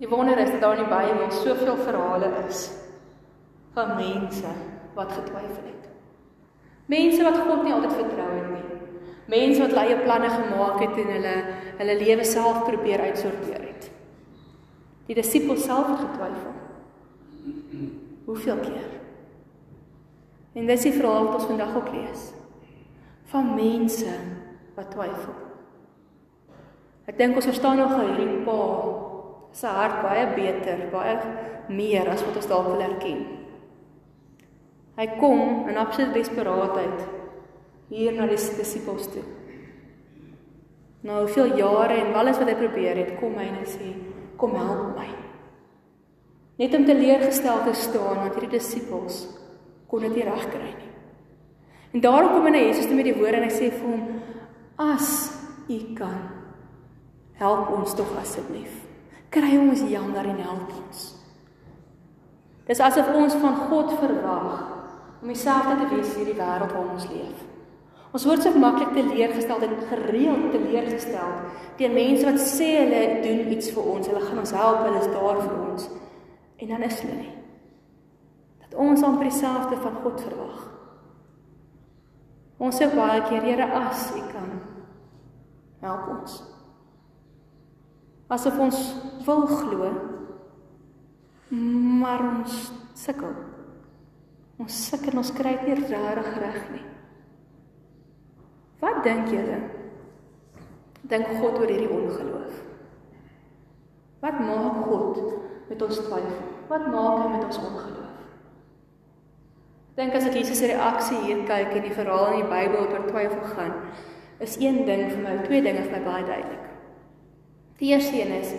Die 0.00 0.08
wonder 0.08 0.40
is 0.40 0.50
dat 0.54 0.62
daar 0.64 0.78
in 0.78 0.86
die 0.86 0.90
Bybel 0.90 1.28
soveel 1.32 1.76
verhale 1.84 2.30
is 2.48 2.66
van 3.76 3.94
mense 3.98 4.50
wat 4.94 5.12
getwyfel 5.12 5.66
het. 5.68 5.88
Mense 6.86 7.22
wat 7.22 7.38
God 7.46 7.62
nie 7.64 7.72
altyd 7.72 7.96
vertrou 7.98 8.30
het 8.30 8.50
nie. 8.52 8.80
Mense 9.32 9.62
wat 9.62 9.76
eie 9.80 9.96
planne 10.04 10.28
gemaak 10.28 10.82
het 10.84 10.98
en 11.00 11.12
hulle 11.16 11.36
hulle 11.78 11.94
lewe 11.98 12.24
self 12.28 12.64
probeer 12.66 13.00
uitsorteer 13.08 13.62
het. 13.64 13.88
Die 15.08 15.16
disippels 15.16 15.64
self 15.64 15.88
het 15.90 16.04
getwyfel. 16.04 16.52
Hoeveel 18.24 18.60
keer? 18.62 18.92
En 20.54 20.68
dis 20.70 20.86
die 20.86 20.92
verhaal 20.94 21.26
wat 21.26 21.40
ons 21.40 21.48
vandag 21.50 21.72
ook 21.76 21.90
lees. 21.96 22.28
Van 23.32 23.54
mense 23.56 24.12
wat 24.76 24.92
twyfel. 24.94 25.34
Ek 27.10 27.18
dink 27.18 27.36
ons 27.36 27.48
verstaan 27.48 27.80
nog 27.80 27.96
hierdie 27.98 28.44
pa 28.46 28.60
se 29.54 29.70
hart 29.70 30.00
baie 30.02 30.24
beter, 30.34 30.86
baie 30.92 31.18
meer 31.68 32.08
as 32.10 32.22
wat 32.26 32.38
ons 32.40 32.48
dalk 32.50 32.70
wil 32.72 32.84
erken. 32.84 33.24
Hy 34.94 35.06
kom 35.18 35.68
in 35.68 35.78
absolute 35.80 36.14
desperaatheid 36.14 37.00
hier 37.90 38.14
na 38.14 38.28
die 38.30 38.38
disippels 38.38 39.08
toe. 39.10 39.24
Nou 41.04 41.24
hoeveel 41.24 41.56
jare 41.58 41.98
en 42.00 42.14
alles 42.16 42.38
wat 42.40 42.48
hy 42.48 42.56
probeer 42.56 42.96
het, 43.02 43.16
kom 43.20 43.34
hy 43.36 43.48
en 43.50 43.58
hy 43.60 43.66
sê, 43.68 43.94
"Kom 44.36 44.54
help 44.54 44.96
my." 44.96 45.08
Net 46.58 46.74
om 46.74 46.84
te 46.84 46.94
leergestel 46.94 47.64
te 47.64 47.74
staan 47.74 48.16
want 48.16 48.34
hierdie 48.34 48.58
disippels 48.58 49.26
kon 49.88 50.00
dit 50.00 50.14
nie 50.14 50.24
regkry 50.24 50.72
nie. 50.78 50.92
En 51.92 52.00
daarom 52.00 52.32
kom 52.32 52.44
hy 52.44 52.50
na 52.50 52.58
Jesus 52.58 52.86
toe 52.86 52.94
met 52.94 53.04
die 53.04 53.14
woorde 53.14 53.36
en 53.36 53.42
hy 53.42 53.50
sê 53.50 53.70
vir 53.70 53.90
hom, 53.90 54.20
"As 54.78 55.30
U 55.68 55.94
kan, 55.94 56.28
help 57.40 57.70
ons 57.70 57.94
tog 57.94 58.16
asseblief. 58.20 58.82
kry 59.34 59.56
ons 59.58 59.80
jammer 59.90 60.26
en 60.30 60.36
help 60.38 60.72
ons. 60.78 61.14
Dis 62.68 62.80
asof 62.80 63.08
ons 63.18 63.34
van 63.34 63.56
God 63.56 63.98
verwag 63.98 64.73
om 65.24 65.30
dieselfde 65.32 65.76
te 65.80 65.86
wees 65.88 66.10
hierdie 66.18 66.36
wêreld 66.36 66.72
waarin 66.76 66.90
ons 66.92 67.06
leef. 67.08 67.44
Ons 68.14 68.26
word 68.28 68.44
so 68.44 68.60
maklik 68.60 68.90
teleurgestel 68.92 69.62
en 69.64 69.78
gereeld 69.88 70.50
teleurgestel 70.52 71.30
deur 71.78 71.94
mense 71.96 72.26
wat 72.28 72.42
sê 72.42 72.68
hulle 72.76 73.00
doen 73.24 73.40
iets 73.56 73.70
vir 73.74 73.88
ons, 73.94 74.10
hulle 74.10 74.20
gaan 74.22 74.42
ons 74.42 74.52
help, 74.54 74.82
hulle 74.84 75.00
is 75.00 75.08
daar 75.14 75.40
vir 75.40 75.54
ons. 75.62 75.86
En 76.60 76.70
dan 76.74 76.84
is 76.86 77.00
hulle 77.00 77.16
nie. 77.22 77.32
Dat 78.66 78.76
ons 78.84 79.06
amper 79.08 79.30
dieselfde 79.30 79.80
van 79.80 79.96
God 80.04 80.20
verwag. 80.28 80.60
Ons 82.60 82.78
sê 82.78 82.90
baie 82.92 83.24
keer, 83.24 83.48
Here, 83.48 83.70
as 83.80 84.04
U 84.12 84.20
kan 84.28 84.52
help 85.80 86.12
ons. 86.18 86.36
Asof 88.28 88.60
ons 88.60 88.84
wil 89.24 89.42
glo, 89.56 89.90
maar 92.04 92.28
ons 92.28 92.60
sukkel. 92.98 93.43
Ons 94.62 94.76
sukkel, 94.88 95.16
ons 95.18 95.32
kry 95.34 95.56
nie 95.64 95.74
regtig 95.74 96.36
reg 96.42 96.60
nie. 96.74 96.84
Wat 98.82 99.00
dink 99.06 99.32
julle? 99.32 99.58
Dink 101.10 101.32
God 101.40 101.58
oor 101.60 101.70
hierdie 101.70 101.90
ongeloof? 101.90 102.62
Wat 104.24 104.40
maak 104.40 104.84
God 104.86 105.20
met 105.68 105.82
ons 105.84 106.00
twyfel? 106.06 106.50
Wat 106.70 106.86
maak 106.92 107.22
hy 107.22 107.28
met 107.34 107.46
ons 107.48 107.60
ongeloof? 107.60 108.04
Dink 109.94 110.14
as 110.18 110.26
ek 110.26 110.38
Jesus 110.40 110.58
se 110.58 110.70
reaksie 110.70 111.20
hier 111.22 111.44
kyk 111.46 111.76
en 111.78 111.84
die 111.86 111.94
verhaal 111.94 112.32
in 112.32 112.40
die 112.42 112.50
Bybel 112.50 112.88
oor 112.88 113.04
twyfel 113.06 113.44
gaan, 113.54 113.74
is 114.42 114.56
een 114.58 114.82
ding 114.88 115.04
vir 115.12 115.20
my, 115.22 115.34
twee 115.44 115.62
dinge 115.62 115.84
vir 115.86 115.92
my 115.94 116.02
baie 116.02 116.24
duidelik. 116.26 116.64
Die 117.78 117.92
eerste 117.94 118.18
een 118.18 118.32
is 118.40 118.54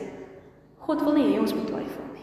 God 0.85 1.01
wil 1.03 1.17
nie 1.17 1.33
hê 1.33 1.39
ons 1.41 1.55
moet 1.55 1.67
twyfel 1.67 2.07
nie. 2.13 2.14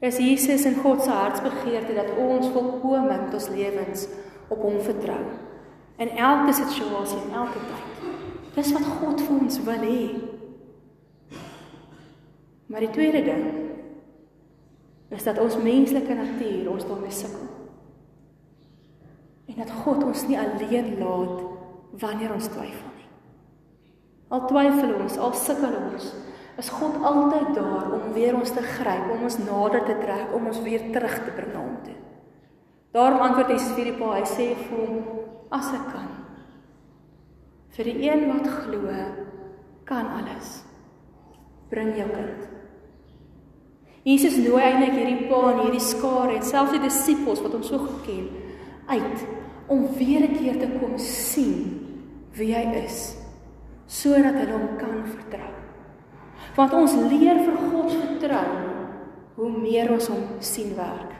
Is 0.00 0.16
Jesus 0.16 0.64
in 0.64 0.78
God 0.80 1.02
se 1.02 1.10
hartsbegeerte 1.10 1.94
dat 1.94 2.16
ons 2.16 2.48
volkome 2.54 3.06
met 3.06 3.34
ons 3.34 3.48
lewens 3.52 4.06
op 4.48 4.62
hom 4.64 4.80
vertrou 4.80 5.24
in 6.00 6.10
elke 6.16 6.52
situasie 6.56 7.18
en 7.28 7.34
elke 7.42 7.60
tyd. 7.68 8.04
Dis 8.54 8.72
wat 8.72 8.86
God 9.00 9.20
vir 9.20 9.36
ons 9.36 9.58
wil 9.66 9.82
hê. 9.84 10.04
Maar 12.72 12.86
die 12.86 12.94
tweede 12.94 13.20
ding 13.26 13.44
is 15.10 15.26
dat 15.26 15.38
ons 15.42 15.58
menslike 15.60 16.14
natuur 16.14 16.70
ons 16.72 16.86
daarmee 16.88 17.12
sukkel. 17.12 17.48
En 19.50 19.58
dat 19.58 19.72
God 19.82 20.04
ons 20.06 20.24
nie 20.30 20.38
alleen 20.38 20.94
laat 21.02 21.44
wanneer 22.00 22.32
ons 22.32 22.48
twyfel 22.48 22.92
nie. 22.96 23.08
Al 24.30 24.46
twyfel 24.46 24.94
ons, 25.02 25.18
al 25.18 25.34
sukkel 25.36 25.74
ons, 25.82 26.12
is 26.60 26.68
God 26.76 26.98
altyd 27.00 27.54
daar 27.56 27.88
om 27.96 28.12
weer 28.12 28.36
ons 28.36 28.52
te 28.52 28.62
gryp, 28.62 29.08
om 29.14 29.24
ons 29.24 29.38
nader 29.40 29.84
te 29.86 29.96
trek, 30.02 30.34
om 30.36 30.48
ons 30.50 30.60
weer 30.64 30.90
terug 30.92 31.16
te 31.24 31.32
bring 31.36 31.52
na 31.54 31.62
hom 31.64 31.78
toe. 31.86 31.96
Daarom 32.92 33.24
antwoord 33.24 33.54
Jesus 33.54 33.74
vir 33.78 33.88
die 33.88 33.96
pa, 33.96 34.12
hy 34.18 34.24
sê 34.28 34.48
vir 34.58 34.80
hom, 34.82 35.02
as 35.56 35.70
ek 35.78 35.86
kan. 35.94 36.08
Vir 37.76 37.88
die 37.88 37.98
een 38.08 38.26
wat 38.28 38.48
glo, 38.64 38.96
kan 39.88 40.10
alles. 40.20 40.58
Bring 41.70 41.94
jou 41.96 42.08
kind. 42.10 42.48
Jesus 44.04 44.38
nooi 44.40 44.62
eintlik 44.64 44.96
hierdie 44.96 45.28
pa 45.30 45.40
en 45.52 45.62
hierdie 45.66 45.84
skare 45.84 46.38
en 46.38 46.44
selfs 46.46 46.74
die 46.74 46.82
disippels 46.82 47.42
wat 47.44 47.54
hom 47.56 47.64
so 47.66 47.80
goed 47.82 48.00
ken 48.06 48.28
uit 48.90 49.26
om 49.70 49.86
weer 49.98 50.24
'n 50.24 50.36
keer 50.38 50.58
te 50.58 50.70
kom 50.80 50.98
sien 50.98 51.86
wie 52.34 52.54
hy 52.54 52.84
is 52.84 53.14
sodat 53.86 54.34
hulle 54.34 54.56
hom 54.56 54.78
kan 54.78 55.04
vertrou. 55.04 55.59
Want 56.56 56.74
ons 56.74 56.96
leer 57.10 57.40
vir 57.44 57.56
God 57.70 57.94
vertrou 57.94 58.46
hoe 59.40 59.50
meer 59.54 59.90
ons 59.94 60.10
hom 60.12 60.24
sien 60.44 60.74
werk. 60.76 61.16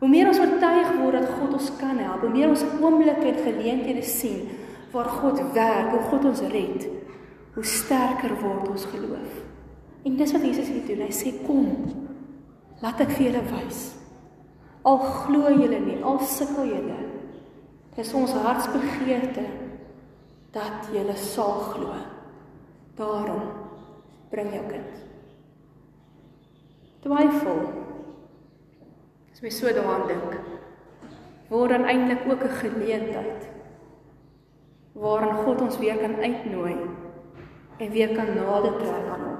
Hoe 0.00 0.08
meer 0.08 0.30
ons 0.30 0.40
oortuig 0.40 0.94
word 1.00 1.18
dat 1.18 1.32
God 1.36 1.56
ons 1.58 1.70
kan 1.80 1.98
help, 2.00 2.22
hoe 2.24 2.32
meer 2.32 2.48
ons 2.48 2.64
oomblikke 2.80 3.26
en 3.32 3.42
geleenthede 3.44 4.04
sien 4.06 4.48
waar 4.94 5.10
God 5.20 5.42
werk, 5.54 5.90
hoe 5.92 6.02
God 6.08 6.28
ons 6.30 6.42
red, 6.52 6.86
hoe 7.54 7.64
sterker 7.66 8.32
word 8.40 8.70
ons 8.72 8.86
geloof. 8.90 9.40
En 10.08 10.16
dis 10.16 10.32
wat 10.32 10.44
Jesus 10.46 10.70
hier 10.72 10.84
doen. 10.86 11.04
Hy 11.04 11.12
sê 11.12 11.34
kom. 11.44 11.66
Laat 12.80 13.02
ek 13.04 13.12
vir 13.18 13.26
julle 13.28 13.42
wys. 13.50 13.82
Al 14.88 15.02
glo 15.04 15.50
julle 15.52 15.80
nie, 15.84 15.98
al 16.00 16.22
sukkel 16.24 16.70
julle. 16.72 17.00
Dis 17.98 18.14
ons 18.16 18.32
hartsbegeerte 18.32 19.44
dat 20.54 20.88
julle 20.94 21.16
sal 21.20 21.58
glo. 21.74 21.98
Daarom 22.96 23.59
bring 24.30 24.52
jou 24.54 24.64
kind. 24.70 24.98
Twyfel. 27.04 27.60
As 29.32 29.40
jy 29.42 29.52
so 29.54 29.72
daaraan 29.72 30.06
dink, 30.10 30.34
word 31.50 31.72
dan 31.74 31.88
eintlik 31.88 32.26
ook 32.28 32.44
'n 32.44 32.60
geleentheid 32.62 33.48
waarin 34.92 35.34
God 35.44 35.60
ons 35.60 35.78
weer 35.78 35.96
kan 35.96 36.14
uitnooi 36.14 36.76
en 37.78 37.90
weer 37.90 38.14
kan 38.14 38.34
nader 38.34 38.76
trek 38.78 39.06
aan 39.08 39.22
hom. 39.24 39.38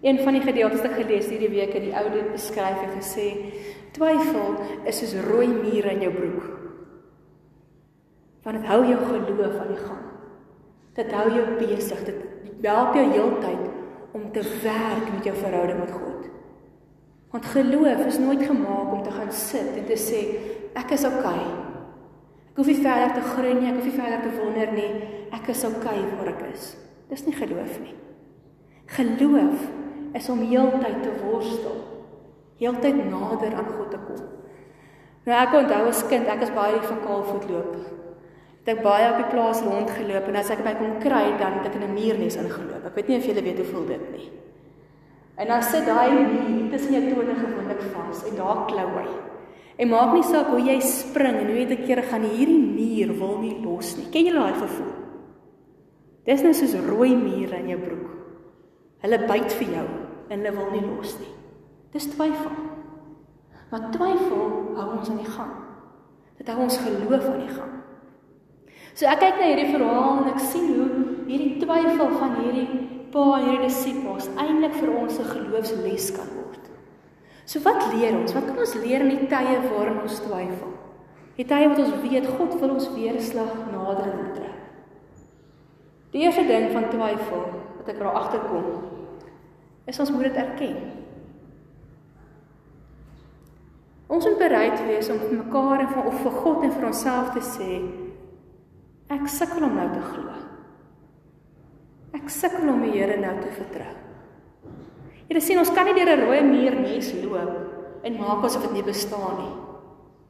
Een 0.00 0.18
van 0.18 0.32
die 0.32 0.42
gedeeltes 0.42 0.82
wat 0.82 0.90
ek 0.90 1.00
gelees 1.04 1.28
hierdie 1.28 1.48
week 1.48 1.74
in 1.74 1.82
die 1.82 1.94
Ou 1.96 2.04
Testament 2.04 2.32
beskryf 2.32 2.80
het 2.80 2.96
gesê 2.98 3.28
twyfel 3.92 4.56
is 4.84 4.98
soos 4.98 5.14
rooi 5.28 5.46
mure 5.48 5.90
in 5.90 6.00
jou 6.00 6.12
broek. 6.12 6.42
Want 8.42 8.60
dit 8.60 8.66
hou 8.66 8.80
jou 8.84 8.98
geloof 9.04 9.60
aan 9.60 9.72
die 9.72 9.84
gang. 9.86 10.04
Dit 10.94 11.12
hou 11.12 11.30
jou 11.30 11.46
besig. 11.58 12.04
Dit 12.04 12.20
help 12.66 12.94
jou 12.94 13.06
heeltyd 13.12 13.83
om 14.14 14.30
te 14.32 14.42
werk 14.62 15.12
met 15.12 15.24
jou 15.26 15.36
verhouding 15.36 15.78
met 15.78 15.90
God. 15.90 16.28
Want 17.34 17.46
geloof 17.50 18.04
is 18.06 18.18
nooit 18.18 18.42
gemaak 18.46 18.92
om 18.92 19.02
te 19.02 19.10
gaan 19.10 19.32
sit 19.32 19.76
en 19.76 19.86
te 19.88 19.96
sê 19.98 20.20
ek 20.78 20.94
is. 20.94 21.06
Okay. 21.08 21.40
Ek 22.54 22.60
hoef 22.60 22.70
nie 22.70 22.82
verder 22.84 23.16
te 23.16 23.24
groei 23.26 23.56
nie, 23.58 23.66
ek 23.66 23.80
hoef 23.80 23.88
nie 23.88 23.96
verder 23.98 24.20
te 24.22 24.36
wonder 24.36 24.70
nie. 24.76 24.92
Ek 25.34 25.48
is 25.50 25.64
okay 25.66 25.96
waar 26.12 26.30
ek 26.30 26.44
is. 26.52 26.68
Dis 27.10 27.26
nie 27.26 27.34
geloof 27.34 27.80
nie. 27.82 27.96
Geloof 28.94 29.66
is 30.14 30.30
om 30.30 30.44
heeltyd 30.46 31.02
te 31.02 31.16
worstel. 31.24 31.80
Heeltyd 32.62 33.00
nader 33.10 33.58
aan 33.58 33.72
God 33.74 33.90
te 33.90 33.98
kom. 34.06 34.22
Nou 35.26 35.40
ek 35.40 35.58
onthou 35.58 35.82
as 35.90 36.04
kind, 36.06 36.30
ek 36.30 36.46
is 36.46 36.54
baie 36.54 36.78
van 36.84 37.02
kaalvoet 37.02 37.50
loop. 37.50 37.74
Het 38.64 38.78
ek 38.78 38.84
baie 38.84 39.10
op 39.10 39.18
die 39.20 39.28
plaas 39.28 39.60
rondgeloop 39.60 40.28
en 40.30 40.36
as 40.40 40.48
ek 40.54 40.62
my 40.64 40.72
kon 40.78 40.94
kry 41.02 41.26
dan 41.36 41.58
het 41.58 41.66
ek 41.68 41.74
in 41.76 41.84
'n 41.84 41.92
muurnes 41.92 42.36
ingeloop. 42.40 42.86
Ek 42.86 42.94
weet 42.94 43.08
nie 43.08 43.18
of 43.18 43.26
julle 43.26 43.42
weet 43.42 43.58
hoe 43.60 43.66
voel 43.72 43.86
dit 43.86 44.04
nie. 44.12 44.30
En 45.36 45.46
dan 45.46 45.62
sit 45.62 45.84
daai 45.86 46.10
muur 46.10 46.70
tussen 46.70 46.92
jou 46.92 47.14
tone 47.14 47.34
gewoonlik 47.34 47.82
vas 47.92 48.24
en 48.24 48.36
daar 48.36 48.64
klou 48.66 48.88
hy. 48.88 49.08
En 49.76 49.88
maak 49.88 50.12
nie 50.14 50.22
saak 50.22 50.46
hoe 50.46 50.60
jy 50.62 50.80
spring 50.80 51.36
en 51.36 51.46
hoe 51.46 51.58
jy 51.58 51.66
te 51.66 51.82
kere 51.82 52.02
gaan 52.02 52.22
hierdie 52.22 52.62
muur 52.62 53.18
wil 53.18 53.38
nie 53.42 53.56
los 53.64 53.96
nie. 53.96 54.06
Ken 54.10 54.24
julle 54.24 54.40
daai 54.40 54.60
gevoel? 54.60 54.92
Dis 56.24 56.42
net 56.42 56.56
soos 56.56 56.74
rooi 56.86 57.16
mure 57.16 57.58
in 57.58 57.68
jou 57.68 57.80
broek. 57.82 58.10
Hulle 59.04 59.18
byt 59.28 59.52
vir 59.52 59.74
jou 59.74 59.88
en 60.30 60.38
hulle 60.38 60.56
wil 60.56 60.70
nie 60.70 60.86
los 60.86 61.18
nie. 61.20 61.34
Dis 61.92 62.06
twyfel. 62.14 62.54
Maar 63.70 63.90
twyfel 63.90 64.44
hou 64.78 64.88
ons 64.96 65.10
aan 65.10 65.20
die 65.20 65.32
gang. 65.36 65.54
Dit 66.38 66.48
hou 66.48 66.62
ons 66.62 66.78
geloof 66.78 67.26
aan 67.28 67.42
die 67.42 67.54
gang. 67.54 67.73
So 68.94 69.08
ek 69.10 69.18
kyk 69.18 69.40
na 69.40 69.46
hierdie 69.50 69.72
verhaal 69.72 70.20
en 70.22 70.28
ek 70.30 70.42
sien 70.52 70.68
hoe 70.70 70.84
hierdie 71.26 71.56
twyfel 71.58 72.12
van 72.14 72.36
hierdie 72.38 72.68
pa 73.10 73.24
en 73.40 73.48
hierdie 73.48 73.66
disippels 73.66 74.28
eintlik 74.38 74.76
vir 74.78 74.92
ons 74.94 75.18
'n 75.18 75.30
geloofsles 75.32 76.10
kan 76.14 76.28
word. 76.36 76.62
So 77.44 77.58
wat 77.66 77.82
leer 77.92 78.14
ons? 78.14 78.34
Wat 78.34 78.46
kan 78.46 78.58
ons 78.58 78.74
leer 78.74 79.00
in 79.00 79.10
die 79.10 79.26
tye 79.26 79.56
waarin 79.66 79.98
ons 80.00 80.20
twyfel? 80.20 80.72
Die 81.36 81.44
tye 81.44 81.68
wat 81.68 81.78
ons 81.78 81.96
weet 82.06 82.26
God 82.38 82.54
wil 82.60 82.70
ons 82.70 82.88
weer 82.94 83.14
'n 83.14 83.20
slag 83.20 83.52
nader 83.72 84.30
trek. 84.34 84.62
Die 86.12 86.22
eerste 86.22 86.46
ding 86.46 86.70
van 86.70 86.88
twyfel 86.90 87.44
wat 87.78 87.88
ek 87.88 87.98
daar 87.98 88.14
agterkom 88.14 88.64
is 89.86 89.98
ons 90.00 90.10
moet 90.10 90.22
dit 90.22 90.36
erken. 90.36 90.76
Ons 94.06 94.24
moet 94.24 94.38
bereid 94.38 94.86
wees 94.86 95.10
om 95.10 95.18
vir 95.18 95.44
mekaar 95.44 95.80
en 95.80 95.88
vir 95.88 96.04
of 96.06 96.22
vir 96.22 96.30
God 96.30 96.62
en 96.62 96.70
vir 96.70 96.86
onsself 96.86 97.32
te 97.34 97.40
sê 97.40 98.03
Ek 99.14 99.28
sukkel 99.30 99.62
om 99.66 99.76
nou 99.78 99.86
te 99.92 100.02
glo. 100.02 100.32
Ek 102.18 102.30
sukkel 102.30 102.70
om 102.70 102.82
die 102.82 102.94
Here 102.96 103.18
nou 103.20 103.34
te 103.42 103.52
vertrou. 103.54 103.92
Jy 105.30 105.42
sien 105.42 105.58
ons 105.58 105.70
kan 105.74 105.86
nie 105.88 105.94
deur 105.96 106.10
'n 106.14 106.24
rooi 106.26 106.40
muur 106.42 106.74
nes 106.80 107.12
loop 107.22 108.04
en 108.04 108.18
maak 108.18 108.44
asof 108.44 108.62
dit 108.62 108.72
nie 108.72 108.82
bestaan 108.82 109.36
nie. 109.38 109.54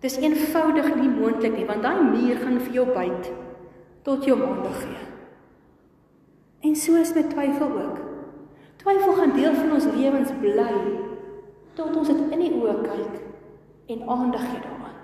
Dis 0.00 0.16
eenvoudig 0.18 0.96
nie 0.96 1.08
moontlik 1.08 1.56
nie 1.56 1.66
want 1.66 1.82
daai 1.82 2.02
muur 2.02 2.36
gaan 2.36 2.60
vir 2.60 2.72
jou 2.72 2.86
byt 2.86 3.32
tot 4.04 4.26
hom 4.28 4.42
aandag 4.42 4.80
gee. 4.80 5.04
En 6.62 6.76
so 6.76 6.96
is 6.96 7.14
met 7.14 7.30
twyfel 7.30 7.72
ook. 7.72 7.98
Twyfel 8.76 9.12
gaan 9.12 9.36
deel 9.36 9.54
van 9.54 9.72
ons 9.72 9.86
lewens 9.96 10.32
bly 10.40 10.74
tot 11.74 11.96
ons 11.96 12.08
dit 12.08 12.32
in 12.32 12.40
die 12.40 12.52
oë 12.52 12.82
kyk 12.82 13.14
en 13.88 14.08
aandag 14.08 14.44
gee 14.50 14.60
daaraan. 14.60 14.98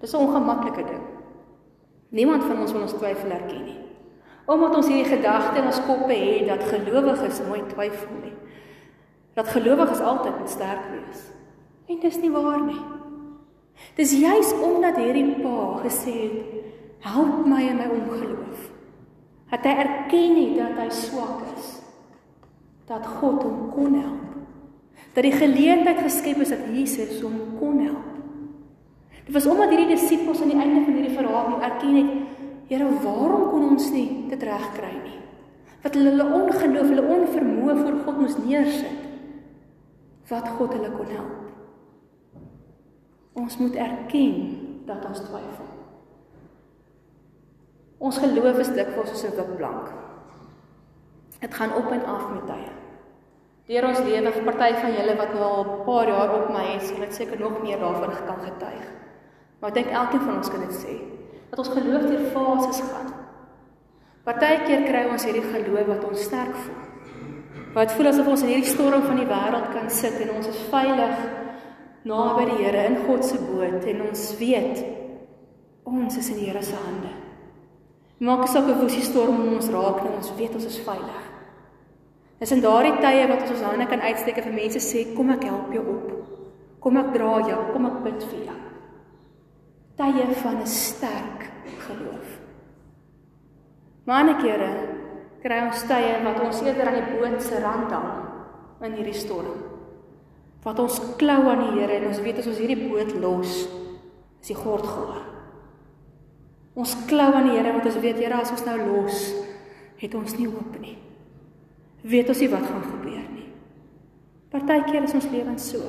Dis 0.00 0.12
'n 0.12 0.16
ongemaklike 0.16 0.84
ding. 0.84 1.17
Niemand 2.08 2.44
van 2.44 2.60
ons 2.60 2.72
wil 2.72 2.84
ons 2.86 2.96
twyfel 2.96 3.30
erken 3.30 3.64
nie. 3.64 3.80
Omdat 4.48 4.76
ons 4.76 4.86
hierdie 4.88 5.16
gedagte 5.16 5.60
in 5.60 5.68
ons 5.68 5.80
koppe 5.84 6.14
het 6.16 6.46
dat 6.48 6.68
gelowiges 6.70 7.40
nooit 7.48 7.68
twyfel 7.68 8.14
nie. 8.22 8.36
Dat 9.36 9.50
gelowiges 9.52 10.00
altyd 10.00 10.48
sterk 10.48 10.88
wees. 10.92 11.26
En 11.88 12.00
dis 12.00 12.20
nie 12.20 12.30
waar 12.32 12.62
nie. 12.64 12.80
Dis 13.94 14.14
juis 14.18 14.52
omdat 14.64 14.96
hierdie 14.96 15.36
pa 15.42 15.80
gesê 15.84 16.14
het, 16.32 16.46
"Help 16.98 17.46
my 17.46 17.62
in 17.62 17.76
my 17.76 17.88
ongeloof." 17.88 18.70
Dat 19.50 19.64
hy 19.64 19.74
erken 19.80 20.36
het 20.36 20.56
dat 20.56 20.78
hy 20.78 20.90
swak 20.90 21.40
is. 21.56 21.80
Dat 22.86 23.06
God 23.06 23.42
hom 23.42 23.70
kon 23.70 23.94
help. 23.94 24.28
Dat 25.12 25.22
die 25.22 25.32
geleentheid 25.32 25.98
geskep 25.98 26.36
is 26.36 26.48
dat 26.48 26.68
Jesus 26.72 27.20
hom 27.20 27.40
kon 27.58 27.78
help. 27.78 28.17
Dit 29.28 29.36
was 29.36 29.46
omdat 29.46 29.68
hierdie 29.74 29.92
disippels 29.92 30.40
aan 30.40 30.54
die 30.54 30.56
einde 30.56 30.86
van 30.86 30.94
hierdie 30.96 31.16
verhaal 31.16 31.58
erken 31.60 31.96
het, 32.00 32.12
Here, 32.68 32.84
waarom 33.00 33.46
kon 33.48 33.64
ons 33.72 33.86
nie 33.94 34.28
dit 34.28 34.42
regkry 34.44 34.92
nie? 35.00 35.16
Wat 35.80 35.94
hulle 35.96 36.10
hulle 36.12 36.26
ongeloof, 36.36 36.90
hulle 36.90 37.04
onvermoë 37.14 37.76
voor 37.78 37.94
God 38.04 38.18
moes 38.20 38.36
neersit. 38.42 39.06
Wat 40.28 40.50
God 40.58 40.74
hulle 40.76 40.90
kon 40.92 41.14
help. 41.14 42.42
Ons 43.40 43.56
moet 43.62 43.78
erken 43.80 44.36
dat 44.88 45.06
ons 45.08 45.22
twyfel. 45.24 45.70
Ons 48.04 48.20
geloof 48.20 48.60
is 48.60 48.74
dikwels 48.76 49.14
soos 49.14 49.24
'n 49.24 49.36
wipblank. 49.38 49.88
Dit 51.40 51.54
gaan 51.54 51.74
op 51.74 51.90
en 51.90 52.04
af 52.04 52.28
met 52.34 52.46
tye. 52.46 52.72
Deur 53.68 53.88
ons 53.88 53.98
lewe, 54.00 54.44
party 54.44 54.72
van 54.74 54.92
julle 54.92 55.16
wat 55.16 55.32
nou 55.32 55.42
al 55.42 55.64
'n 55.64 55.84
paar 55.84 56.08
jaar 56.08 56.34
op 56.42 56.48
my 56.50 56.76
is, 56.76 56.88
sal 56.88 57.00
dit 57.00 57.14
seker 57.14 57.40
nog 57.40 57.62
meer 57.62 57.78
daarvan 57.78 58.12
kan 58.26 58.40
getuig. 58.40 59.07
Maar 59.58 59.70
ek 59.70 59.78
dink 59.80 59.94
elkeen 59.94 60.26
van 60.26 60.36
ons 60.36 60.50
kan 60.50 60.60
dit 60.66 60.76
sê 60.76 60.98
dat 61.48 61.58
ons 61.58 61.70
geloof 61.72 62.04
deur 62.04 62.26
fases 62.34 62.82
gaan. 62.90 63.08
Partykeer 64.28 64.84
kry 64.84 65.06
ons 65.08 65.24
hierdie 65.24 65.46
geloof 65.46 65.86
wat 65.88 66.04
ons 66.04 66.26
sterk 66.28 66.52
voel. 66.66 66.82
Wat 67.74 67.94
voel 67.96 68.10
asof 68.10 68.28
ons 68.28 68.44
in 68.44 68.52
hierdie 68.52 68.68
storm 68.68 69.06
van 69.06 69.16
die 69.20 69.28
wêreld 69.28 69.70
kan 69.72 69.88
sit 69.92 70.18
en 70.24 70.34
ons 70.36 70.50
is 70.50 70.60
veilig 70.72 71.22
naby 72.08 72.44
die 72.50 72.58
Here 72.60 72.84
in 72.90 73.00
God 73.06 73.24
se 73.24 73.40
boot 73.40 73.88
en 73.88 74.04
ons 74.08 74.26
weet 74.38 74.84
ons 75.88 76.20
is 76.20 76.30
in 76.34 76.42
die 76.42 76.50
Here 76.50 76.62
se 76.62 76.76
hande. 76.76 77.14
Maak 78.20 78.44
asof 78.44 78.68
'n 78.68 78.78
woesie 78.80 79.02
storm 79.02 79.40
ons 79.54 79.70
raak 79.72 80.04
en 80.04 80.14
ons 80.20 80.32
weet 80.36 80.54
ons 80.54 80.64
is 80.64 80.78
veilig. 80.84 81.24
Dis 82.38 82.52
in 82.52 82.60
daardie 82.60 82.96
tye 83.00 83.26
wat 83.28 83.42
ons 83.42 83.50
ons 83.50 83.66
hande 83.66 83.86
kan 83.86 84.00
uitsteek 84.00 84.36
en 84.38 84.44
vir 84.44 84.60
mense 84.62 84.78
sê 84.78 85.14
kom 85.16 85.30
ek 85.30 85.44
help 85.44 85.72
jou 85.72 85.84
op. 85.96 86.12
Kom 86.80 86.96
ek 86.96 87.12
dra 87.14 87.40
jou, 87.48 87.72
kom 87.72 87.86
ek 87.86 88.02
bid 88.04 88.22
vir 88.22 88.44
jou. 88.44 88.67
Tye 89.98 90.26
van 90.42 90.60
'n 90.62 90.66
sterk 90.66 91.50
geloof. 91.86 92.28
Maar 94.04 94.24
'n 94.24 94.38
kere 94.42 94.72
kry 95.42 95.58
ons 95.66 95.82
tye 95.86 96.22
wat 96.24 96.40
ons 96.40 96.62
eerder 96.62 96.86
aan 96.86 97.00
die 97.00 97.10
boot 97.12 97.42
se 97.42 97.60
rand 97.60 97.90
hang 97.90 98.12
in 98.80 98.92
hierdie 98.92 99.14
storm 99.14 99.78
wat 100.68 100.78
ons 100.82 100.98
klou 101.20 101.40
aan 101.48 101.62
die 101.64 101.80
Here 101.80 101.98
en 102.00 102.08
ons 102.10 102.22
weet 102.24 102.40
as 102.42 102.48
ons 102.50 102.60
hierdie 102.60 102.88
boot 102.88 103.12
los, 103.22 103.52
is 104.42 104.50
die 104.50 104.58
gord 104.58 104.86
gaar. 104.86 105.22
Ons 106.78 106.94
klou 107.10 107.28
aan 107.32 107.48
die 107.48 107.56
Here 107.56 107.74
want 107.74 107.86
ons 107.88 108.00
weet 108.02 108.20
Here 108.20 108.40
as 108.40 108.52
ons 108.54 108.64
nou 108.66 108.78
los, 108.84 109.28
het 109.98 110.14
ons 110.18 110.36
nie 110.38 110.48
hoop 110.50 110.78
nie. 110.82 110.96
Weet 112.08 112.30
ons 112.30 112.42
nie 112.42 112.50
wat 112.52 112.66
gaan 112.66 112.84
gebeur 112.86 113.24
nie. 113.34 113.48
Partykeer 114.52 115.08
is 115.08 115.16
ons 115.18 115.30
lewens 115.32 115.70
so. 115.72 115.88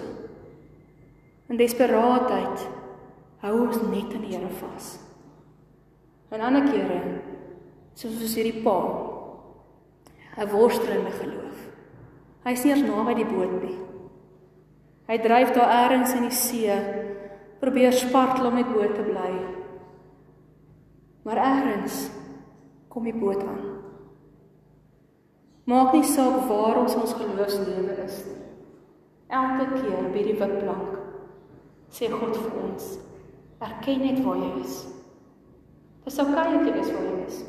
In 1.50 1.58
desperaatheid 1.58 2.66
hou 3.44 3.54
ons 3.66 3.82
net 3.90 4.14
aan 4.14 4.26
die 4.26 4.36
Here 4.36 4.50
vas. 4.60 4.98
En 6.30 6.42
ander 6.46 6.68
kere 6.68 7.00
soos 7.98 8.20
ons 8.22 8.36
hierdie 8.36 8.64
pa 8.64 8.78
'n 10.38 10.50
worstelende 10.50 11.12
geloof. 11.12 11.58
Hy 12.46 12.52
is 12.52 12.64
nie 12.64 12.74
eens 12.74 12.88
naby 12.88 13.14
die 13.14 13.26
boot 13.26 13.64
nie. 13.64 13.78
Hy 15.08 15.18
dryf 15.18 15.52
daar 15.54 15.92
eers 15.92 16.14
in 16.14 16.24
die 16.24 16.36
see, 16.36 16.76
probeer 17.60 17.92
spartel 17.92 18.46
om 18.48 18.54
met 18.54 18.74
boot 18.74 18.96
te 18.96 19.02
bly. 19.02 19.32
Maar 21.24 21.38
eers 21.38 22.10
kom 22.88 23.04
die 23.04 23.14
boot 23.14 23.42
aan. 23.44 23.66
Maak 25.70 25.94
nie 25.94 26.04
saak 26.04 26.48
waar 26.50 26.80
ons 26.82 26.96
ons 26.96 27.14
geloofslewe 27.14 27.98
is 28.06 28.24
nie. 28.26 28.38
Elke 29.30 29.66
keer 29.76 30.08
by 30.14 30.24
die 30.26 30.38
witplank 30.40 30.96
sê 31.94 32.10
God 32.10 32.38
vir 32.38 32.56
ons: 32.64 32.88
"Erken 33.60 34.02
net 34.02 34.24
waar 34.24 34.38
jy 34.38 34.62
is." 34.64 34.86
Dis 36.06 36.20
oukei 36.20 36.56
okay 36.56 36.64
dat 36.64 36.76
jy 36.76 36.82
is 36.82 36.92
waar 36.92 37.08
jy 37.08 37.26
is. 37.28 37.40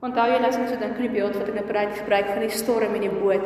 Onthou 0.00 0.28
jy 0.30 0.38
laat 0.40 0.56
ons 0.58 0.70
so 0.70 0.78
dink 0.78 0.94
aan 0.94 1.06
die 1.06 1.14
beeld 1.14 1.36
wat 1.36 1.48
ek 1.48 1.54
nou 1.54 1.66
praat 1.66 1.96
gebruik 1.96 2.26
van 2.26 2.44
die 2.44 2.54
storm 2.54 2.94
in 2.94 3.06
die 3.06 3.16
boot. 3.20 3.44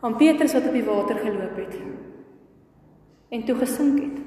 Aan 0.00 0.16
Petrus 0.16 0.54
wat 0.54 0.66
op 0.68 0.76
die 0.76 0.84
water 0.84 1.18
geloop 1.18 1.56
het 1.56 1.74
en 3.28 3.44
toe 3.44 3.56
gesink 3.60 3.98
het. 4.00 4.20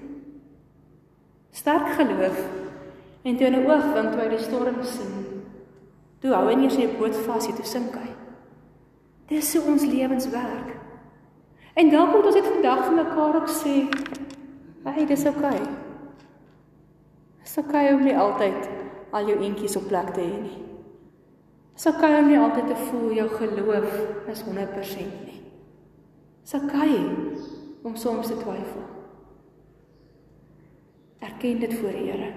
Sterk 1.58 1.88
geloof 1.98 2.38
en 3.24 3.38
toe 3.38 3.50
'n 3.50 3.66
oogwink 3.66 4.12
toe 4.12 4.22
hy 4.22 4.30
die 4.30 4.46
storm 4.46 4.84
sien. 4.84 5.44
Toe 6.22 6.34
hou 6.34 6.48
hy 6.48 6.56
nie 6.56 6.70
sy 6.70 6.88
boot 6.98 7.16
vas 7.16 7.48
nie, 7.48 7.56
toe 7.56 7.66
sink 7.66 7.96
hy. 7.96 8.10
Dis 9.28 9.56
hoe 9.56 9.72
ons 9.72 9.86
lewens 9.86 10.30
werk. 10.30 10.78
En 11.74 11.90
dalk 11.90 12.12
moet 12.14 12.26
ons 12.26 12.36
dit 12.36 12.46
vandag 12.46 12.86
vir 12.86 12.96
mekaar 12.96 13.36
ook 13.36 13.50
sê, 13.50 13.90
"Hey, 14.84 15.06
dis 15.06 15.26
oukei." 15.26 15.56
Okay. 15.56 15.90
Dis 17.41 17.58
oukei 17.58 17.86
okay 17.88 17.93
om 17.95 18.04
nie 18.06 18.17
altyd 18.17 18.69
al 19.12 19.27
jou 19.30 19.39
eentjies 19.41 19.77
op 19.80 19.88
plek 19.89 20.13
te 20.15 20.23
hê 20.23 20.41
nie. 20.43 20.58
Dis 21.75 21.88
oukei 21.89 22.12
okay 22.12 22.21
om 22.21 22.30
nie 22.30 22.39
altyd 22.39 22.71
te 22.71 22.80
voel 22.88 23.17
jou 23.17 23.27
geloof 23.39 23.91
is 24.32 24.43
100% 24.47 25.19
nie. 25.25 25.41
Okay 26.56 26.97
om 27.84 27.95
soms 27.95 28.27
te 28.27 28.38
twyfel. 28.38 28.84
Erken 31.19 31.60
dit 31.60 31.73
voor 31.73 31.95
die 31.95 32.12
Here. 32.12 32.32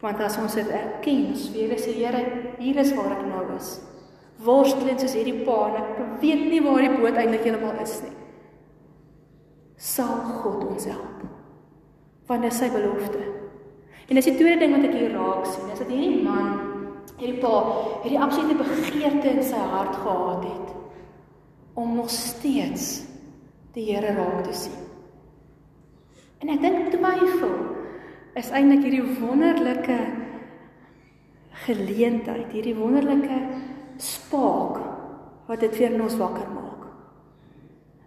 Want 0.00 0.20
as 0.20 0.36
ons 0.36 0.54
dit 0.54 0.68
erken, 0.68 1.26
ons 1.32 1.50
weer 1.54 1.76
sê 1.80 1.94
Here, 1.96 2.22
hier 2.58 2.80
is 2.80 2.92
waar 2.96 3.14
ek 3.16 3.24
nou 3.28 3.44
is. 3.56 3.78
Worstelend 4.44 5.00
soos 5.00 5.14
hierdie 5.16 5.44
pa 5.46 5.58
en 5.70 5.78
ek 5.80 6.20
weet 6.22 6.48
nie 6.50 6.60
waar 6.64 6.82
die 6.82 6.92
boot 6.96 7.20
eintlik 7.20 7.46
heeltemal 7.46 7.78
is 7.84 8.00
nie. 8.04 8.12
Sal 9.76 10.16
God 10.42 10.66
ons 10.72 10.88
help. 10.90 11.33
Want 12.26 12.42
dit 12.42 12.52
is 12.52 12.58
sy 12.58 12.70
belofte. 12.72 13.20
En 14.08 14.18
dis 14.18 14.28
die 14.28 14.36
tweede 14.36 14.60
ding 14.60 14.74
wat 14.76 14.86
ek 14.88 14.96
hier 14.96 15.12
raak 15.16 15.46
sien, 15.48 15.68
is 15.72 15.80
dat 15.80 15.90
hierdie 15.92 16.22
man, 16.24 16.48
hierdie 17.16 17.40
pa, 17.40 17.52
hierdie 18.04 18.20
absolute 18.20 18.56
begeerte 18.60 19.32
in 19.32 19.42
sy 19.44 19.60
hart 19.72 19.96
gehad 19.96 20.44
het 20.44 20.72
om 21.74 21.96
nog 21.96 22.10
steeds 22.10 23.02
die 23.74 23.88
Here 23.88 24.12
raak 24.14 24.44
te 24.46 24.52
sien. 24.54 24.76
En 26.44 26.52
ek 26.52 26.60
dink 26.62 26.92
twyfel 26.92 27.54
is 28.38 28.52
eintlik 28.54 28.84
hierdie 28.84 29.16
wonderlike 29.18 29.96
geleentheid, 31.64 32.50
hierdie 32.52 32.76
wonderlike 32.76 33.40
spaak 34.02 34.78
wat 35.48 35.62
dit 35.64 35.74
weer 35.78 35.94
in 35.94 36.04
ons 36.04 36.18
wakker 36.20 36.46
maak. 36.52 36.86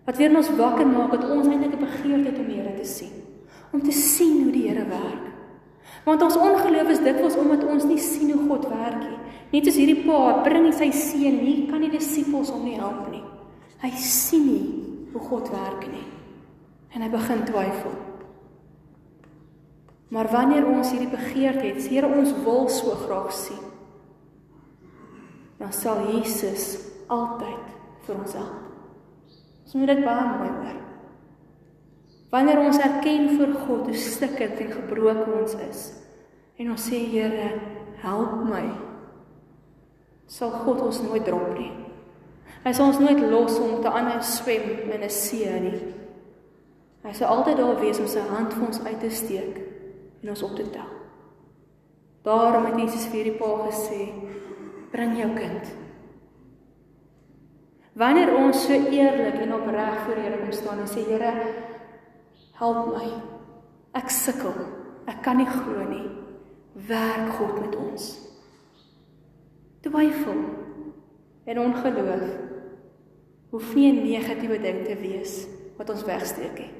Wat 0.07 0.19
weer 0.19 0.31
in 0.31 0.39
ons 0.39 0.51
wakker 0.59 0.87
maak 0.87 1.15
dat 1.15 1.27
ons 1.27 1.47
eintlik 1.47 1.75
'n 1.75 1.83
begeerte 1.83 2.29
het 2.31 2.39
om 2.39 2.47
die 2.47 2.59
Here 2.61 2.75
te 2.77 2.87
sien, 2.87 3.26
om 3.71 3.83
te 3.83 3.91
sien 3.91 4.43
hoe 4.43 4.53
die 4.53 4.67
Here 4.69 4.85
werk. 4.89 5.25
Want 6.07 6.21
ons 6.23 6.37
ongeloof 6.39 6.91
is 6.93 7.03
dikwels 7.03 7.37
omdat 7.39 7.65
ons 7.67 7.85
nie 7.87 7.99
sien 7.99 8.31
hoe 8.31 8.47
God 8.47 8.67
werk 8.71 8.99
nie. 9.03 9.19
Net 9.51 9.67
soos 9.67 9.79
hierdie 9.79 10.03
pa 10.03 10.41
bring 10.43 10.67
hy 10.67 10.73
sy 10.75 10.89
seun, 10.95 11.39
nie 11.43 11.67
kan 11.69 11.83
die 11.83 11.91
disippels 11.91 12.51
hom 12.51 12.65
nie 12.67 12.77
help 12.79 13.07
nie. 13.11 13.23
Hy 13.83 13.91
sien 14.01 14.45
nie 14.47 14.67
hoe 15.13 15.23
God 15.29 15.51
werk 15.53 15.87
nie. 15.91 16.05
En 16.95 17.03
hy 17.03 17.09
begin 17.11 17.43
twyfel. 17.47 17.95
Maar 20.15 20.29
wanneer 20.31 20.67
ons 20.71 20.91
hierdie 20.93 21.11
begeerte 21.11 21.65
het, 21.65 21.87
Here 21.91 22.07
ons 22.07 22.31
wil 22.45 22.69
so 22.71 22.95
graag 23.03 23.31
sien. 23.35 23.63
Dan 25.59 25.73
sal 25.75 26.05
Jesus 26.13 26.77
altyd 27.11 27.75
vir 28.07 28.19
ons 28.19 28.35
help. 28.39 28.67
Ons 29.67 29.75
moet 29.75 29.91
dit 29.91 30.05
baie 30.05 30.27
mooi 30.37 30.51
hoor. 30.61 30.86
Wanneer 32.29 32.59
ons 32.59 32.77
erken 32.77 33.29
voor 33.37 33.53
God 33.67 33.85
hoe 33.85 33.95
stikkend 33.95 34.59
en 34.59 34.71
gebroken 34.71 35.39
ons 35.41 35.55
is 35.69 35.87
en 36.57 36.71
ons 36.73 36.87
sê 36.89 36.97
Here, 37.11 37.51
help 38.01 38.39
my. 38.49 38.65
Sal 40.27 40.51
God 40.65 40.81
ons 40.89 41.01
nooit 41.05 41.23
drop 41.25 41.53
nie. 41.55 41.71
Hy 42.65 42.73
sal 42.73 42.89
ons 42.89 42.99
nooit 42.99 43.21
los 43.31 43.59
om 43.61 43.77
te 43.83 43.91
aanhou 43.91 44.17
swem 44.25 44.89
in 44.89 45.03
'n 45.03 45.09
see 45.09 45.59
nie. 45.61 45.93
Hy 47.03 47.13
sal 47.13 47.31
altyd 47.31 47.57
daar 47.57 47.79
wees 47.79 47.99
om 47.99 48.07
sy 48.07 48.19
hand 48.19 48.53
vir 48.53 48.65
ons 48.67 48.83
uit 48.83 48.99
te 48.99 49.09
steek 49.09 49.61
en 50.23 50.29
ons 50.29 50.43
op 50.43 50.55
te 50.55 50.69
tel. 50.69 50.91
Daarom 52.23 52.65
het 52.65 52.79
Jesus 52.79 53.07
vir 53.07 53.23
die 53.23 53.37
pa 53.39 53.69
gesê: 53.69 54.11
"Bring 54.91 55.17
jou 55.17 55.29
kind." 55.35 55.65
Wanneer 57.93 58.35
ons 58.35 58.65
so 58.65 58.73
eerlik 58.73 59.39
en 59.41 59.53
opreg 59.53 60.05
voor 60.05 60.15
Here 60.15 60.37
kom 60.37 60.51
staan 60.51 60.79
en 60.79 60.87
sê: 60.87 61.05
"Here, 61.07 61.33
help 62.59 62.93
my. 62.93 63.09
Ek 63.97 64.09
sukkel. 64.09 64.55
Ek 65.07 65.21
kan 65.23 65.37
nie 65.37 65.49
glo 65.49 65.85
nie. 65.89 66.07
Werk 66.87 67.37
God 67.39 67.61
met 67.61 67.75
ons." 67.75 68.27
twyfel 69.89 70.39
en 71.47 71.59
ongeloof 71.59 72.25
hoef 73.49 73.75
nie 73.75 73.91
'n 73.91 74.03
negatiewe 74.03 74.59
ding 74.59 74.85
te 74.85 74.95
wees 74.95 75.47
wat 75.77 75.89
ons 75.89 76.03
wegsteek 76.03 76.57
nie. 76.59 76.71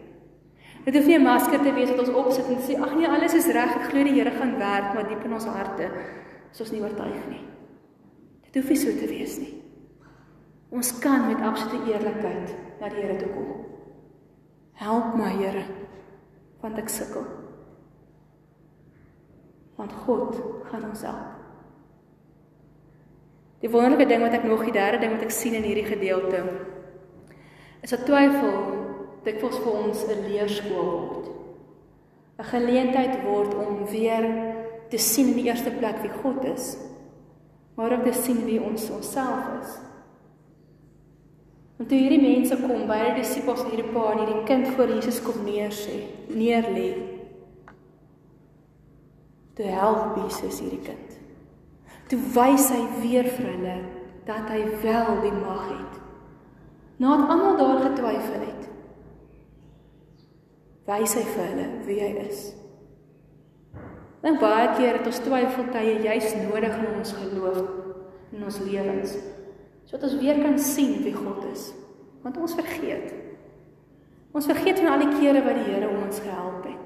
Dit 0.86 0.96
hoef 0.96 1.06
nie 1.06 1.18
'n 1.18 1.24
masker 1.24 1.62
te 1.62 1.74
wees 1.74 1.90
wat 1.90 2.00
ons 2.00 2.16
opsit 2.24 2.48
en 2.48 2.62
sê 2.62 2.82
ag 2.82 2.96
nee, 2.96 3.08
alles 3.08 3.34
is 3.34 3.48
reg, 3.48 3.76
ek 3.76 3.90
glo 3.90 4.04
die 4.04 4.14
Here 4.14 4.32
gaan 4.32 4.58
werk, 4.58 4.94
maar 4.94 5.08
diep 5.08 5.24
in 5.24 5.34
ons 5.34 5.46
harte 5.46 5.92
is 6.52 6.62
ons 6.62 6.72
nie 6.72 6.82
oortuig 6.82 7.28
nie. 7.30 7.46
Dit 8.44 8.56
hoef 8.56 8.70
nie 8.70 8.78
so 8.78 8.92
te 8.92 9.08
wees 9.08 9.40
nie. 9.40 9.64
Ons 10.70 11.00
kan 11.00 11.28
met 11.28 11.42
absolute 11.42 11.92
eerlikheid 11.92 12.56
na 12.80 12.90
die 12.90 13.02
Here 13.02 13.16
toe 13.16 13.30
kom. 13.30 13.77
Help 14.78 15.16
my, 15.18 15.32
Here, 15.34 15.66
want 16.62 16.78
ek 16.78 16.90
sukkel. 16.94 17.26
Want 19.78 19.94
God 20.06 20.38
gaan 20.70 20.86
ons 20.90 21.02
help. 21.06 21.34
Die 23.64 23.72
wonderlike 23.74 24.06
ding 24.10 24.22
wat 24.22 24.36
ek 24.38 24.46
nog 24.46 24.62
die 24.68 24.76
derde 24.76 25.00
ding 25.02 25.16
wat 25.16 25.26
ek 25.26 25.34
sien 25.34 25.56
in 25.58 25.66
hierdie 25.66 25.88
gedeelte 25.88 26.44
is 27.82 27.94
dat 27.94 28.06
twyfel 28.06 28.54
dikwels 29.26 29.58
vir 29.64 29.74
ons 29.74 30.04
'n 30.06 30.26
leerskool 30.30 30.90
word. 30.94 31.26
'n 32.38 32.50
Geleentheid 32.54 33.24
word 33.24 33.54
om 33.56 33.86
weer 33.90 34.26
te 34.90 34.98
sien 34.98 35.34
in 35.34 35.40
die 35.42 35.50
eerste 35.50 35.72
plek 35.72 36.02
wie 36.02 36.14
God 36.22 36.44
is, 36.46 36.78
maar 37.76 37.92
ook 37.92 38.06
te 38.06 38.14
sien 38.14 38.46
wie 38.46 38.62
ons 38.62 38.90
onsself 38.90 39.50
is. 39.62 39.78
Want 41.78 41.90
toe 41.92 42.00
hierdie 42.00 42.22
mense 42.22 42.58
kom 42.64 42.88
by 42.90 42.98
die 43.04 43.20
disippels 43.20 43.62
en 43.62 43.70
hierdie 43.74 43.92
pa 43.94 44.08
en 44.14 44.24
hierdie 44.24 44.46
kind 44.50 44.72
voor 44.74 44.96
Jesus 44.96 45.20
kom 45.22 45.44
neer 45.46 45.74
sê, 45.76 46.00
neer 46.34 46.66
lê. 46.74 46.88
Toe 49.58 49.70
help 49.74 50.18
Jesus 50.24 50.58
hierdie 50.64 50.82
kind. 50.86 51.14
Toe 52.10 52.20
wys 52.34 52.72
hy 52.74 52.82
weer 53.04 53.30
vir 53.36 53.50
hulle 53.52 53.78
dat 54.28 54.50
hy 54.52 54.64
wel 54.82 55.22
die 55.24 55.36
mag 55.38 55.64
het. 55.70 56.02
Nadat 56.98 57.30
almal 57.30 57.58
daar 57.60 57.84
getwyfel 57.86 58.46
het, 58.48 58.64
wys 60.88 61.14
hy 61.20 61.26
vir 61.30 61.50
hulle 61.52 61.68
wie 61.86 62.00
hy 62.02 62.12
is. 62.26 62.46
Dan 64.24 64.40
baie 64.42 64.72
keer 64.80 64.98
het 64.98 65.08
ons 65.08 65.22
twyfeltye 65.22 66.00
juis 66.08 66.32
nodig 66.42 66.74
in 66.74 66.88
ons 66.98 67.14
geloof 67.20 67.60
in 68.34 68.44
ons 68.44 68.64
lewens. 68.66 69.14
Sodat 69.88 70.10
ons 70.10 70.20
weer 70.20 70.42
kan 70.44 70.60
sien 70.60 71.00
wie 71.06 71.16
God 71.16 71.46
is. 71.54 71.72
Want 72.26 72.38
ons 72.44 72.56
vergeet. 72.60 73.14
Ons 74.36 74.50
vergeet 74.50 74.82
van 74.84 74.92
al 74.94 75.06
die 75.06 75.16
kere 75.22 75.42
wat 75.46 75.58
die 75.58 75.72
Here 75.72 75.90
ons 75.90 76.20
gehelp 76.22 76.68
het. 76.68 76.84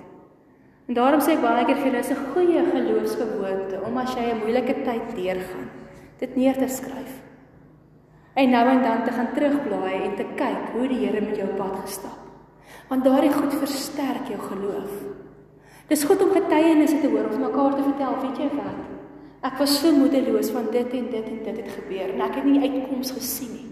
En 0.88 0.98
daarom 0.98 1.22
sê 1.24 1.36
ek 1.36 1.44
baie 1.44 1.66
keer 1.66 1.82
vir 1.82 1.90
hulle 1.90 2.04
is 2.06 2.12
'n 2.12 2.26
goeie 2.34 2.64
geloofsgewoonte 2.72 3.82
om 3.88 3.98
as 3.98 4.16
jy 4.16 4.32
'n 4.32 4.42
moeilike 4.44 4.76
tyd 4.86 5.16
deurgaan, 5.16 5.70
dit 6.20 6.36
neer 6.36 6.54
te 6.54 6.68
skryf. 6.68 7.14
En 8.36 8.50
nou 8.50 8.68
en 8.68 8.82
dan 8.82 9.04
te 9.04 9.12
gaan 9.12 9.34
terugblaai 9.34 10.04
en 10.04 10.16
te 10.16 10.26
kyk 10.36 10.74
hoe 10.74 10.88
die 10.88 11.06
Here 11.06 11.22
met 11.22 11.38
jou 11.38 11.48
pad 11.58 11.76
gestap 11.86 12.22
want 12.92 13.06
daardie 13.08 13.32
goed 13.32 13.54
versterk 13.56 14.28
jou 14.28 14.40
geloof. 14.50 14.96
Dis 15.88 16.04
goed 16.08 16.24
om 16.24 16.34
getuienisse 16.36 17.00
te 17.00 17.08
hoor 17.12 17.30
of 17.30 17.40
mekaar 17.40 17.76
te 17.76 17.86
vertel, 17.86 18.18
weet 18.24 18.42
jy 18.44 18.50
wat? 18.58 18.82
Ek 19.42 19.58
was 19.58 19.80
so 19.82 19.90
moedeloos 19.96 20.52
van 20.54 20.68
dit 20.72 20.94
en 20.94 21.10
dit 21.10 21.28
en 21.34 21.40
dit 21.44 21.58
het 21.58 21.72
gebeur 21.74 22.14
en 22.14 22.22
ek 22.22 22.36
het 22.38 22.46
nie 22.46 22.62
uitkoms 22.62 23.14
gesien 23.16 23.54
nie. 23.56 23.70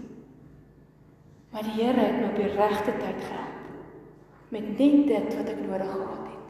Maar 1.50 1.66
die 1.66 1.76
Here 1.78 2.00
het 2.00 2.16
my 2.18 2.28
op 2.30 2.38
die 2.38 2.50
regte 2.56 2.94
tyd 2.98 3.20
gehelp 3.26 3.58
met 4.50 4.66
net 4.78 5.06
dit 5.06 5.34
wat 5.38 5.50
ek 5.52 5.60
nodig 5.62 5.90
gehad 5.92 6.24
het. 6.26 6.46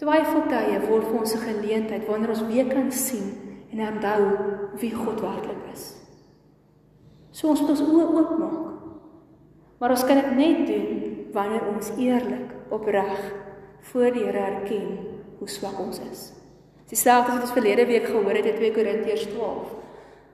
Twyfeltye 0.00 0.80
word 0.88 1.06
vir 1.08 1.18
ons 1.20 1.34
'n 1.34 1.46
geleentheid 1.46 2.04
wanneer 2.06 2.34
ons 2.34 2.46
weer 2.52 2.68
kan 2.68 2.92
sien 2.92 3.32
en 3.72 3.80
onthou 3.80 4.20
wie 4.80 4.94
God 4.94 5.20
werklik 5.20 5.64
is. 5.72 5.96
So 7.30 7.48
ons 7.48 7.60
moet 7.60 7.70
ons 7.70 7.80
oë 7.80 8.06
oopmaak. 8.12 8.66
Maar 9.78 9.90
ons 9.90 10.04
kan 10.04 10.16
dit 10.20 10.36
net 10.36 10.66
doen 10.66 10.88
wanneer 11.32 11.64
ons 11.74 11.90
eerlik 11.96 12.52
opreg 12.68 13.32
voor 13.80 14.12
die 14.12 14.24
Here 14.24 14.38
erken 14.38 14.98
hoe 15.38 15.48
swak 15.48 15.78
ons 15.80 16.00
is. 16.10 16.39
Dieselfde 16.90 17.36
wat 17.36 17.44
ons 17.46 17.54
verlede 17.54 17.86
week 17.86 18.08
gehoor 18.10 18.34
het 18.34 18.48
in 18.50 18.56
2 18.58 18.72
Korintiërs 18.74 19.28
12. 19.30 19.74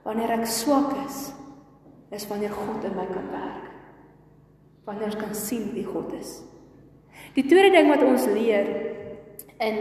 Wanneer 0.07 0.33
ek 0.39 0.47
swak 0.49 0.93
is, 1.03 1.19
is 2.15 2.25
wanneer 2.29 2.55
God 2.55 2.85
in 2.87 2.95
my 2.97 3.05
kan 3.09 3.27
werk. 3.33 3.67
Wanneer 4.87 5.11
ons 5.11 5.19
kan 5.19 5.35
sien 5.37 5.69
wie 5.75 5.85
God 5.85 6.15
is. 6.17 6.39
Die 7.35 7.45
tweede 7.45 7.75
ding 7.75 7.91
wat 7.91 8.05
ons 8.05 8.25
leer 8.31 8.69
in 9.61 9.79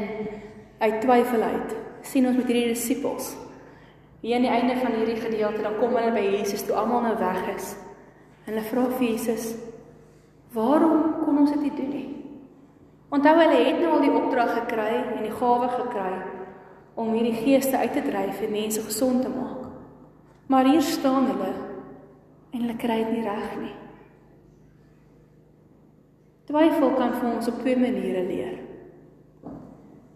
uit 0.82 0.98
twyfel 1.00 1.42
uit, 1.42 1.76
sien 2.04 2.26
ons 2.28 2.36
met 2.36 2.48
hierdie 2.50 2.74
disippels. 2.74 3.32
Hier 4.20 4.36
aan 4.36 4.44
die 4.44 4.52
einde 4.52 4.76
van 4.80 4.98
hierdie 4.98 5.20
gedeelte 5.20 5.64
dan 5.64 5.78
kom 5.80 5.94
hulle 5.96 6.12
by 6.12 6.24
Jesus 6.24 6.66
toe 6.66 6.76
almal 6.76 7.06
nou 7.06 7.14
weg 7.20 7.54
is. 7.54 7.72
Hulle 8.48 8.64
vra 8.66 8.84
vir 8.98 9.08
Jesus, 9.14 9.54
Waarom 10.56 11.24
kon 11.24 11.42
ons 11.42 11.52
dit 11.52 11.66
nie 11.66 11.74
doen 11.76 11.90
nie? 11.92 12.06
Onthou 13.12 13.34
hulle 13.38 13.58
het 13.60 13.80
nou 13.80 13.96
al 13.96 14.04
die 14.06 14.14
opdrag 14.14 14.54
gekry 14.62 14.92
en 15.02 15.24
die 15.26 15.34
gawe 15.34 15.68
gekry 15.74 16.14
om 16.96 17.12
hierdie 17.12 17.36
geeste 17.44 17.76
uit 17.76 17.92
te 17.92 18.02
dryf 18.02 18.40
en 18.40 18.54
mense 18.54 18.82
gesond 18.82 19.22
te 19.22 19.32
maak. 19.32 19.66
Maar 20.48 20.70
hier 20.72 20.82
staan 20.82 21.28
hulle 21.28 21.52
en 22.52 22.62
hulle 22.62 22.76
kry 22.80 23.02
dit 23.02 23.12
nie 23.18 23.26
reg 23.26 23.50
nie. 23.60 23.74
Twyfel 26.46 26.94
kan 26.96 27.12
vir 27.18 27.28
ons 27.34 27.50
op 27.50 27.60
twee 27.60 27.76
maniere 27.76 28.22
leer. 28.24 28.54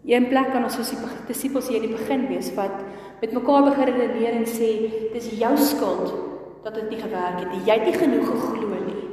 Een 0.07 0.29
plek 0.31 0.49
kan 0.53 0.65
ons 0.65 0.79
soos 0.79 0.93
die 0.95 1.09
disippels 1.27 1.67
hier 1.69 1.83
in 1.83 1.91
die 1.91 1.97
begin 1.97 2.25
wees 2.31 2.49
wat 2.57 2.73
met 3.21 3.35
mekaar 3.35 3.67
begin 3.67 3.91
redeneer 3.91 4.39
en 4.39 4.47
sê 4.49 4.71
dis 5.13 5.27
jou 5.37 5.51
skuld 5.61 6.15
dat 6.63 6.79
dit 6.79 6.89
nie 6.89 7.01
gewerk 7.01 7.43
het 7.43 7.51
nie. 7.51 7.61
Jy 7.67 7.75
het 7.77 7.89
nie 7.89 7.99
genoeg 7.99 8.31
geglo 8.31 8.79
nie. 8.87 9.03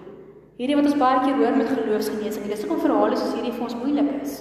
Hierdie 0.58 0.78
wat 0.78 0.88
ons 0.88 1.00
baie 1.00 1.20
keer 1.26 1.36
hoor 1.38 1.58
met 1.58 1.68
geloofsgenesing, 1.70 2.48
dis 2.48 2.64
hoekom 2.64 2.80
verhale 2.86 3.18
soos 3.18 3.36
hierdie 3.36 3.52
vir 3.52 3.66
ons 3.68 3.76
moeilik 3.82 4.08
is. 4.22 4.40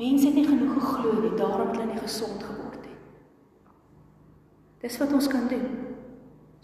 Mense 0.00 0.30
het 0.30 0.34
nie 0.38 0.46
genoeg 0.48 0.78
geglo 0.78 1.18
nie, 1.20 1.34
daarom 1.36 1.66
het 1.68 1.76
hulle 1.76 1.90
nie 1.90 2.00
gesond 2.00 2.40
geword 2.40 2.78
nie. 2.86 2.96
Dis 4.80 4.96
wat 5.02 5.12
ons 5.12 5.28
kan 5.28 5.44
doen. 5.50 5.66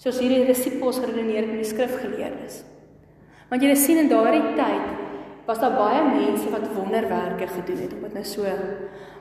Soos 0.00 0.22
hierdie 0.22 0.46
disippels 0.48 1.02
geredeneer 1.02 1.44
in 1.44 1.58
die 1.60 1.68
skrifgeleerdes. 1.68 2.62
Want 3.50 3.64
jy 3.64 3.74
sien 3.76 4.00
in 4.00 4.08
daardie 4.08 4.54
tyd 4.56 5.04
was 5.46 5.60
daar 5.60 5.76
baie 5.76 6.00
mense 6.08 6.48
wat 6.50 6.64
wonderwerke 6.78 7.50
gedoen 7.52 7.82
het, 7.84 7.92
om 7.92 8.06
dit 8.08 8.16
nou 8.16 8.24
so. 8.24 8.56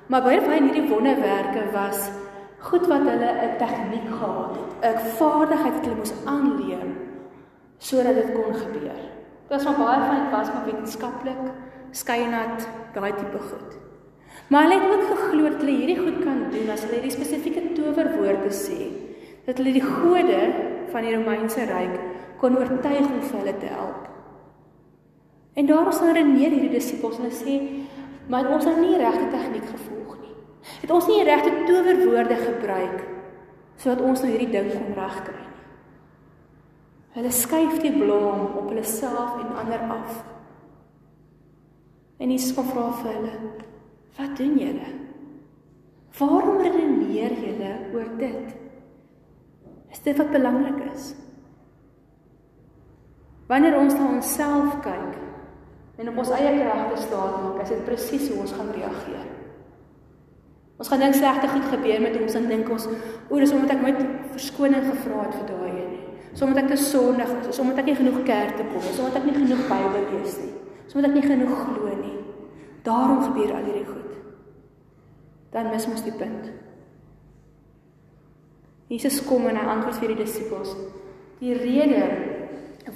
Maar 0.07 0.23
baie 0.23 0.39
van 0.41 0.63
hierdie 0.63 0.87
wonderwerke 0.87 1.67
was 1.75 2.07
goed 2.69 2.87
wat 2.87 3.03
hulle 3.11 3.31
'n 3.35 3.57
tegniek 3.59 4.07
gehad 4.07 4.55
het, 4.55 4.95
'n 4.95 5.09
vaardigheid 5.19 5.73
wat 5.75 5.85
hulle 5.85 6.01
moes 6.01 6.15
aanleer 6.25 6.87
sodat 7.77 8.15
dit 8.15 8.31
kon 8.31 8.53
gebeur. 8.53 9.01
Dit 9.43 9.49
was 9.49 9.63
maar 9.63 9.77
baie 9.85 9.99
van 10.07 10.23
dit 10.23 10.31
was 10.31 10.53
maar 10.53 10.65
wetenskaplik, 10.65 11.43
skynat, 11.91 12.67
daai 12.93 13.13
tipe 13.13 13.39
goed. 13.39 13.84
Maar 14.47 14.67
hulle 14.67 14.81
het 14.81 14.91
ook 14.93 15.05
geglo 15.09 15.49
dat 15.49 15.61
hulle 15.63 15.77
hierdie 15.79 15.97
goed 15.99 16.19
kan 16.23 16.43
doen 16.53 16.69
as 16.73 16.83
hulle 16.85 16.99
hierdie 16.99 17.15
spesifieke 17.15 17.63
towerwoorde 17.77 18.51
sê, 18.53 18.91
dat 19.47 19.57
hulle 19.57 19.73
die 19.73 19.85
gode 19.85 20.41
van 20.93 21.05
die 21.05 21.15
Romeinse 21.15 21.65
ryk 21.69 21.95
kon 22.41 22.57
oortuig 22.57 23.07
om 23.07 23.23
vir 23.23 23.39
hulle 23.39 23.55
te 23.61 23.71
help. 23.73 24.05
En 25.55 25.65
daarom 25.65 25.91
staan 25.91 26.13
redeneer 26.13 26.53
hierdie 26.53 26.75
disippels 26.75 27.17
en 27.17 27.29
hulle 27.29 27.39
sê, 27.39 27.57
maar 28.29 28.51
ons 28.53 28.65
het 28.65 28.77
nie 28.81 28.97
regte 28.99 29.31
tegniek 29.33 29.65
gevolg 29.71 30.15
nie. 30.21 30.35
Het 30.83 30.93
ons 30.93 31.09
nie 31.09 31.23
regte 31.23 31.53
towerwoorde 31.65 32.39
gebruik 32.43 33.03
sodat 33.75 34.05
ons 34.07 34.21
nou 34.23 34.29
hierdie 34.31 34.53
ding 34.53 34.69
kon 34.71 34.93
regkry 34.95 35.41
nie. 35.41 35.45
Hulle 37.15 37.31
skuif 37.31 37.77
die 37.79 37.93
blom 37.95 38.57
op 38.59 38.69
hulle 38.69 38.83
self 38.87 39.37
en 39.39 39.53
ander 39.59 39.83
af. 39.91 40.17
En 42.19 42.31
Jesus 42.31 42.55
kom 42.55 42.67
vra 42.71 42.89
vir 43.01 43.13
hulle: 43.13 43.33
"Wat 44.17 44.37
doen 44.37 44.57
julle? 44.57 44.89
Waarom 46.17 46.57
redeneer 46.61 47.33
julle 47.33 47.73
oor 47.93 48.17
dit? 48.17 48.55
Is 49.91 50.01
dit 50.01 50.17
wat 50.17 50.31
belangrik 50.31 50.93
is?" 50.93 51.15
Wanneer 53.47 53.77
ons 53.77 53.93
na 53.93 54.07
onsself 54.09 54.79
kyk 54.81 55.17
en 56.01 56.09
op 56.09 56.17
ons 56.17 56.31
eie 56.35 56.59
kragte 56.59 57.01
staan 57.01 57.35
maak, 57.43 57.61
is 57.61 57.69
dit 57.69 57.85
presies 57.85 58.29
hoe 58.29 58.39
ons 58.39 58.51
gaan 58.51 58.71
reageer. 58.75 59.27
Ons 60.75 60.89
gaan 60.91 60.99
dink 60.99 61.15
slegte 61.15 61.47
goed 61.47 61.69
gebeur 61.71 62.01
met 62.03 62.17
ons 62.19 62.33
en 62.35 62.47
dink 62.51 62.69
ons, 62.69 62.87
"O, 63.29 63.39
dis 63.39 63.51
omdat 63.51 63.71
ek 63.77 63.81
nooit 63.81 64.01
verskoning 64.31 64.83
gevra 64.89 65.21
het 65.21 65.35
vir 65.35 65.47
daai 65.47 65.69
een 65.69 65.89
nie." 65.91 66.03
Sommige 66.33 66.59
ek 66.59 66.67
te 66.67 66.75
sondig 66.75 67.29
is, 67.47 67.55
sommige 67.55 67.79
ek 67.79 67.85
nie 67.85 67.95
genoeg 67.95 68.23
kerk 68.23 68.55
te 68.57 68.63
kom 68.63 68.81
sommige 68.81 69.17
ek 69.17 69.25
nie 69.25 69.33
genoeg 69.33 69.67
Bybel 69.69 70.03
lees 70.11 70.37
nie. 70.37 70.53
Sommige 70.87 71.11
ek 71.11 71.15
nie 71.15 71.29
genoeg 71.29 71.63
glo 71.63 71.95
nie. 72.01 72.14
Daarom 72.85 73.23
gebeur 73.23 73.55
al 73.55 73.65
hierdie 73.65 73.87
goed. 73.87 74.11
Dan 75.55 75.71
mis 75.73 75.87
ons 75.89 76.03
die 76.05 76.13
punt. 76.13 76.51
Jesus 78.91 79.23
kom 79.25 79.47
en 79.49 79.57
hy 79.57 79.65
antwoord 79.65 79.97
vir 80.03 80.13
die 80.13 80.21
disippels. 80.21 80.75
Die 81.41 81.55
rede 81.57 82.03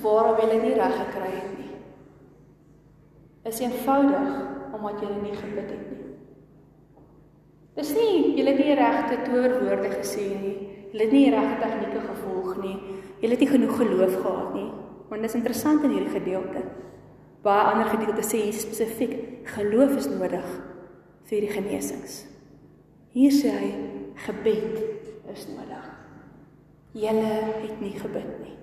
waarom 0.03 0.37
hulle 0.37 0.61
nie 0.61 0.75
reg 0.77 0.93
gekry 1.01 1.31
het 1.33 1.55
nie 1.57 1.69
is 3.49 3.59
eenvoudig 3.59 4.29
omdat 4.73 4.99
hulle 4.99 5.21
nie 5.21 5.35
gebid 5.35 5.71
het 5.73 5.85
nie. 5.91 6.07
Dis 7.79 7.93
nie 7.95 8.35
julle 8.37 8.53
nie 8.57 8.75
regte 8.77 9.21
toorwoorde 9.25 9.93
gesê 9.95 10.27
nie. 10.41 10.55
Julle 10.91 11.05
het 11.05 11.15
nie 11.15 11.31
regte 11.33 11.57
tegnieke 11.63 12.03
gevolg 12.05 12.59
nie. 12.63 12.75
Julle 13.21 13.35
het 13.35 13.43
nie 13.43 13.51
genoeg 13.53 13.75
geloof 13.79 14.15
gehad 14.21 14.53
nie. 14.57 14.69
Want 15.09 15.21
dit 15.21 15.29
is 15.29 15.37
interessant 15.39 15.83
in 15.87 15.95
hierdie 15.95 16.13
gedeelte. 16.13 16.63
Baie 17.43 17.71
ander 17.71 17.87
gedeeltes 17.93 18.33
sê 18.33 18.43
Jesus 18.43 18.65
spesifiek 18.67 19.47
geloof 19.55 19.95
is 19.97 20.09
nodig 20.11 20.47
vir 21.29 21.45
die 21.45 21.53
genesings. 21.53 22.23
Hier 23.15 23.31
sê 23.33 23.53
hy 23.55 23.69
gebed 24.25 24.81
is 25.31 25.45
nodig. 25.53 25.85
Julle 26.99 27.35
het 27.63 27.81
nie 27.81 27.93
gebid 27.95 28.31
nie. 28.41 28.55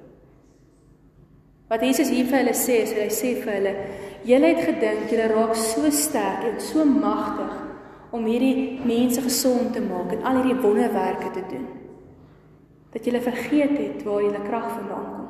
Wat 1.71 1.83
Jesus 1.83 2.13
hier 2.15 2.29
vir 2.31 2.45
hulle 2.45 2.55
sê, 2.55 2.83
is 2.85 2.93
hy 2.95 3.07
sê 3.11 3.33
vir 3.41 3.53
hulle, 3.57 3.73
julle 4.27 4.51
het 4.53 4.63
gedink 4.69 5.11
julle 5.11 5.31
raak 5.33 5.57
so 5.59 5.89
sterk 5.91 6.45
en 6.47 6.61
so 6.63 6.85
magtig 6.87 7.57
om 8.15 8.27
hierdie 8.29 8.79
mense 8.87 9.23
gesond 9.25 9.73
te 9.75 9.83
maak 9.83 10.13
en 10.15 10.23
al 10.23 10.43
hierdie 10.43 10.61
wonderwerke 10.63 11.33
te 11.35 11.43
doen. 11.51 11.67
Dat 12.95 13.09
julle 13.09 13.23
vergeet 13.25 13.75
het 13.81 14.05
waar 14.07 14.23
julle 14.23 14.45
krag 14.47 14.69
vandaan 14.77 15.09
kom. 15.15 15.26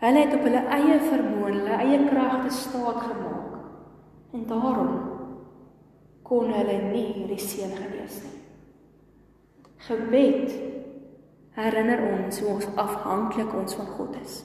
Hulle 0.00 0.18
het 0.24 0.34
op 0.34 0.44
hulle 0.48 0.62
eie 0.72 0.98
vermoë, 1.04 1.50
hulle 1.58 1.78
eie 1.84 1.98
kragte 2.08 2.52
staat 2.56 3.02
gemaak. 3.04 3.56
En 4.32 4.46
daarom 4.48 4.92
kon 6.24 6.52
hulle 6.54 6.76
nie 6.88 7.06
hierdie 7.12 7.40
seën 7.42 7.74
genees 7.76 8.20
nie. 8.24 8.36
Gebed 9.88 10.54
herinner 11.58 12.04
ons 12.14 12.40
hoe 12.40 12.54
ons 12.54 12.68
afhanklik 12.80 13.52
ons 13.56 13.76
van 13.76 13.90
God 13.98 14.16
is. 14.22 14.40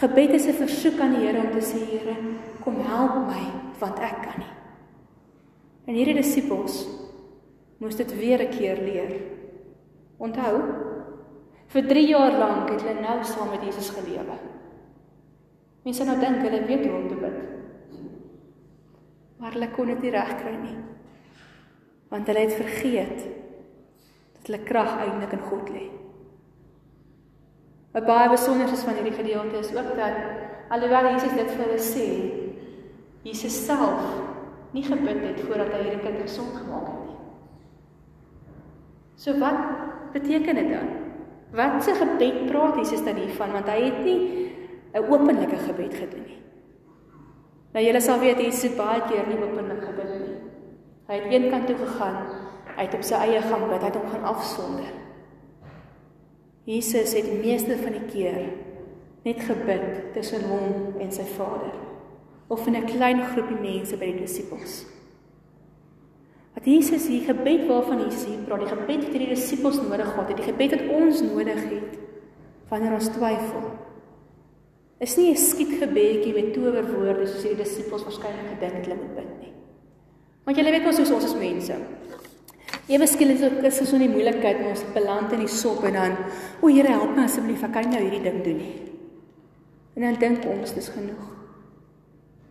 Gebed 0.00 0.34
is 0.34 0.46
'n 0.46 0.58
versoek 0.58 1.00
aan 1.00 1.14
die 1.14 1.26
Here 1.26 1.38
om 1.38 1.52
te 1.52 1.60
sê 1.60 1.78
Here, 1.78 2.16
kom 2.64 2.80
help 2.80 3.28
my 3.28 3.44
want 3.78 3.98
ek 3.98 4.22
kan 4.22 4.38
nie. 4.38 4.54
En 5.86 5.94
hierdie 5.94 6.14
disippels 6.14 6.86
moes 7.78 7.96
dit 7.96 8.18
weer 8.18 8.42
'n 8.42 8.50
keer 8.50 8.76
leer. 8.76 9.12
Onthou, 10.18 10.62
vir 11.72 11.86
3 11.88 12.08
jaar 12.08 12.36
lank 12.36 12.68
het 12.70 12.82
hulle 12.84 13.00
nou 13.00 13.18
saam 13.24 13.48
met 13.52 13.64
Jesus 13.64 13.88
gelewe. 13.96 14.36
Mense 15.86 16.04
nou 16.06 16.18
dink 16.20 16.44
hulle 16.44 16.60
weet 16.68 16.84
hoe 16.86 16.98
om 16.98 17.08
te 17.08 17.18
bid. 17.18 17.38
Maar 19.40 19.56
hulle 19.56 19.70
kon 19.74 19.88
dit 19.90 20.04
nie 20.04 20.12
regkry 20.14 20.52
nie. 20.60 20.76
Want 22.12 22.28
hulle 22.28 22.44
het 22.44 22.54
vergeet 22.58 23.24
dat 24.36 24.50
hulle 24.50 24.62
krag 24.68 24.92
eintlik 25.00 25.34
in 25.38 25.48
God 25.48 25.72
lê. 25.74 25.88
'n 27.92 28.06
Baie 28.06 28.28
besonderheid 28.28 28.84
van 28.88 28.94
hierdie 28.94 29.18
gedeelte 29.18 29.58
is 29.58 29.74
ook 29.74 29.96
dat 29.96 30.16
alhoewel 30.72 31.10
Jesus 31.12 31.34
dit 31.36 31.50
vir 31.50 31.64
hulle 31.64 31.78
sê, 31.78 32.06
Jesus 33.22 33.66
self 33.66 34.06
nie 34.72 34.84
gebid 34.84 35.20
het 35.20 35.40
voordat 35.44 35.74
hy 35.74 35.82
hierdie 35.82 36.04
kind 36.04 36.20
gesond 36.22 36.56
gemaak 36.56 36.86
het 36.88 37.02
nie. 37.08 37.20
So 39.16 39.38
wat 39.38 39.60
beteken 40.12 40.54
dit 40.54 40.70
dan? 40.72 41.01
Wat 41.52 41.84
se 41.84 41.94
gebed 41.94 42.46
praat 42.48 42.76
Jesus 42.80 43.04
dan 43.04 43.18
hiervan 43.20 43.52
want 43.52 43.68
hy 43.68 43.80
het 43.84 44.04
nie 44.04 44.20
'n 44.92 45.04
openlike 45.08 45.56
gebed 45.56 45.94
gedoen 45.94 46.24
nie. 46.26 46.40
Nou 47.72 47.84
julle 47.84 48.00
sal 48.00 48.18
weet 48.20 48.40
Jesus 48.40 48.62
het 48.62 48.76
baie 48.76 49.00
keer 49.08 49.26
nie 49.28 49.40
openlik 49.40 49.84
gebid 49.84 50.10
nie. 50.20 50.36
Hy 51.08 51.14
het 51.14 51.32
eenkant 51.32 51.66
toe 51.66 51.76
gegaan, 51.76 52.26
hy 52.76 52.84
het 52.84 52.94
op 52.94 53.02
sy 53.02 53.14
eie 53.14 53.40
gang 53.40 53.68
bid, 53.68 53.80
hy 53.80 53.88
het 53.88 53.96
hom 53.96 54.10
gaan 54.12 54.24
afsonder. 54.24 54.92
Jesus 56.64 57.14
het 57.14 57.42
meeste 57.42 57.76
van 57.76 57.92
die 57.92 58.06
keer 58.12 58.52
net 59.24 59.40
gebid 59.40 60.12
tussen 60.12 60.44
hom 60.50 61.00
en 61.00 61.12
sy 61.12 61.24
Vader 61.24 61.74
of 62.48 62.66
in 62.66 62.76
'n 62.76 62.86
klein 62.86 63.22
groepie 63.22 63.60
mense 63.60 63.96
by 63.96 64.04
die 64.04 64.20
disippels. 64.20 64.91
Wat 66.52 66.64
Jesus 66.68 67.06
hier 67.08 67.24
gebed 67.24 67.66
waarvan 67.66 68.04
Jesus 68.04 68.26
hier 68.28 68.42
praat, 68.44 68.66
die 68.66 68.74
gebed 68.74 69.06
wat 69.06 69.18
die 69.18 69.30
disippels 69.32 69.80
nodig 69.80 70.10
gehad 70.10 70.28
het, 70.28 70.36
die 70.36 70.50
gebed 70.50 70.74
wat 70.76 70.90
ons 70.98 71.22
nodig 71.24 71.62
het 71.70 71.98
wanneer 72.72 72.96
ons 72.96 73.08
twyfel. 73.12 73.64
Is 75.00 75.16
nie 75.16 75.30
'n 75.32 75.36
skietgebedjie 75.36 76.34
met 76.34 76.52
towerwoorde 76.54 77.26
soos 77.26 77.42
die 77.42 77.56
disippels 77.56 78.04
waarskynlik 78.04 78.52
gedink 78.54 78.72
het 78.72 78.86
hulle 78.86 79.00
moet 79.00 79.14
bid 79.16 79.32
nie. 79.40 79.52
Want 80.44 80.56
julle 80.56 80.70
weet 80.70 80.84
mos 80.84 80.98
hoe 80.98 81.14
ons 81.14 81.24
as 81.24 81.34
mense. 81.34 81.74
Ewe 82.88 83.06
skielik 83.06 83.64
is 83.64 83.80
ons 83.80 83.90
so 83.90 83.96
'n 83.96 84.10
moeilikheid, 84.10 84.66
ons 84.66 84.84
beland 84.94 85.32
in 85.32 85.38
die 85.38 85.48
sop 85.48 85.84
en 85.84 85.92
dan, 85.92 86.16
o 86.60 86.68
Here, 86.68 86.88
help 86.88 87.16
my 87.16 87.24
asseblief, 87.24 87.62
ek 87.62 87.72
kan 87.72 87.90
nou 87.90 88.00
hierdie 88.00 88.22
ding 88.22 88.42
doen 88.44 88.56
nie. 88.56 88.82
En 89.94 90.02
dan 90.02 90.18
dink 90.18 90.44
ons 90.44 90.74
dis 90.74 90.88
genoeg. 90.88 91.30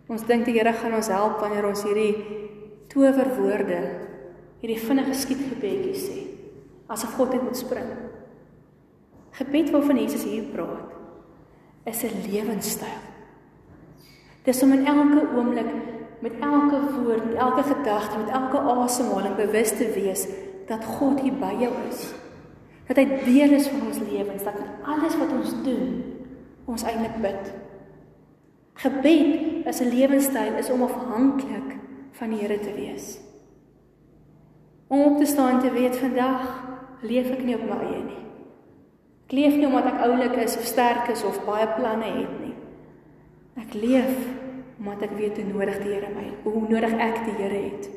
Ons 0.08 0.26
dink 0.26 0.44
die 0.44 0.54
Here 0.54 0.72
gaan 0.72 0.94
ons 0.94 1.08
help 1.08 1.40
wanneer 1.40 1.66
ons 1.66 1.82
hierdie 1.82 2.41
towerwoorde, 2.92 3.80
hierdie 4.60 4.80
vinnige 4.80 5.14
skietgebedjies 5.16 6.04
sê, 6.06 6.18
asof 6.92 7.16
God 7.16 7.32
net 7.34 7.46
moet 7.46 7.58
spring. 7.58 7.88
Gebed 9.38 9.72
waarvan 9.72 10.00
Jesus 10.02 10.26
hier 10.28 10.50
praat, 10.52 10.92
is 11.88 12.02
'n 12.04 12.28
lewenstyl. 12.28 13.00
Dis 14.44 14.62
om 14.62 14.72
in 14.72 14.86
elke 14.86 15.26
oomblik 15.36 15.70
met 16.20 16.32
elke 16.40 16.78
woord, 17.02 17.24
met 17.24 17.34
elke 17.34 17.62
gedagte, 17.62 18.18
met 18.18 18.28
elke 18.28 18.58
asemhaling 18.58 19.36
bewus 19.36 19.70
te 19.70 19.90
wees 19.94 20.28
dat 20.66 20.84
God 20.84 21.20
hier 21.20 21.34
by 21.34 21.54
jou 21.58 21.72
is. 21.88 22.12
Dat 22.86 22.96
hy 22.96 23.06
deel 23.24 23.50
is 23.50 23.68
van 23.68 23.86
ons 23.86 23.98
lewens, 23.98 24.42
dat 24.42 24.54
alles 24.84 25.16
wat 25.16 25.32
ons 25.32 25.62
doen, 25.62 26.04
ons 26.64 26.82
eintlik 26.82 27.16
bid. 27.20 27.52
Gebed 28.74 29.66
is 29.66 29.80
'n 29.80 29.88
lewenstyl 29.88 30.54
is 30.58 30.70
om 30.70 30.82
afhanklik 30.82 31.81
van 32.18 32.32
die 32.32 32.40
Here 32.42 32.58
te 32.60 32.72
wees. 32.76 33.16
Om 34.92 35.00
op 35.12 35.18
te 35.18 35.26
staan 35.26 35.60
te 35.60 35.70
weet 35.72 35.96
vandag 35.96 36.42
leef 37.00 37.30
ek 37.32 37.44
nie 37.46 37.56
op 37.56 37.64
my 37.66 37.78
eie 37.86 38.02
nie. 38.04 38.20
Ek 39.26 39.34
leef 39.36 39.56
nie 39.56 39.66
omdat 39.66 39.88
ek 39.94 40.02
oulik 40.06 40.36
is 40.44 40.58
of 40.60 40.66
sterk 40.68 41.08
is 41.14 41.24
of 41.24 41.40
baie 41.46 41.66
planne 41.78 42.10
het 42.18 42.34
nie. 42.42 42.54
Ek 43.62 43.74
leef 43.74 44.12
omdat 44.78 45.06
ek 45.08 45.16
weet 45.16 45.38
hoe 45.40 45.48
nodig 45.48 45.80
die 45.80 45.94
Here 45.94 46.10
my, 46.12 46.28
hoe 46.44 46.62
nodig 46.66 46.94
ek 47.00 47.22
die 47.24 47.36
Here 47.38 47.62
het. 47.70 47.88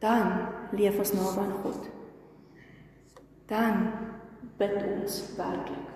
Dan 0.00 0.32
leef 0.72 0.98
ons 0.98 1.12
naby 1.12 1.44
aan 1.44 1.56
God. 1.62 1.88
Dan 3.50 3.86
bid 4.58 4.76
ons 4.80 5.22
werklik. 5.36 5.88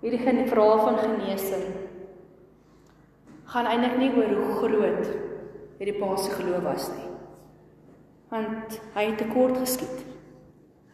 Hierdie 0.00 0.22
verhaal 0.48 0.84
van 0.86 0.98
genesing 1.02 1.66
gaan 3.50 3.66
eintlik 3.66 3.96
nie 3.98 4.10
oor 4.14 4.30
hoe 4.36 4.56
groot 4.60 5.10
hierdie 5.80 5.96
pa 5.98 6.14
se 6.20 6.30
geloof 6.36 6.62
was 6.62 6.88
nie. 6.94 7.06
Want 8.30 8.76
hy 8.94 9.06
het 9.08 9.18
tekort 9.18 9.56
geskiet. 9.58 10.04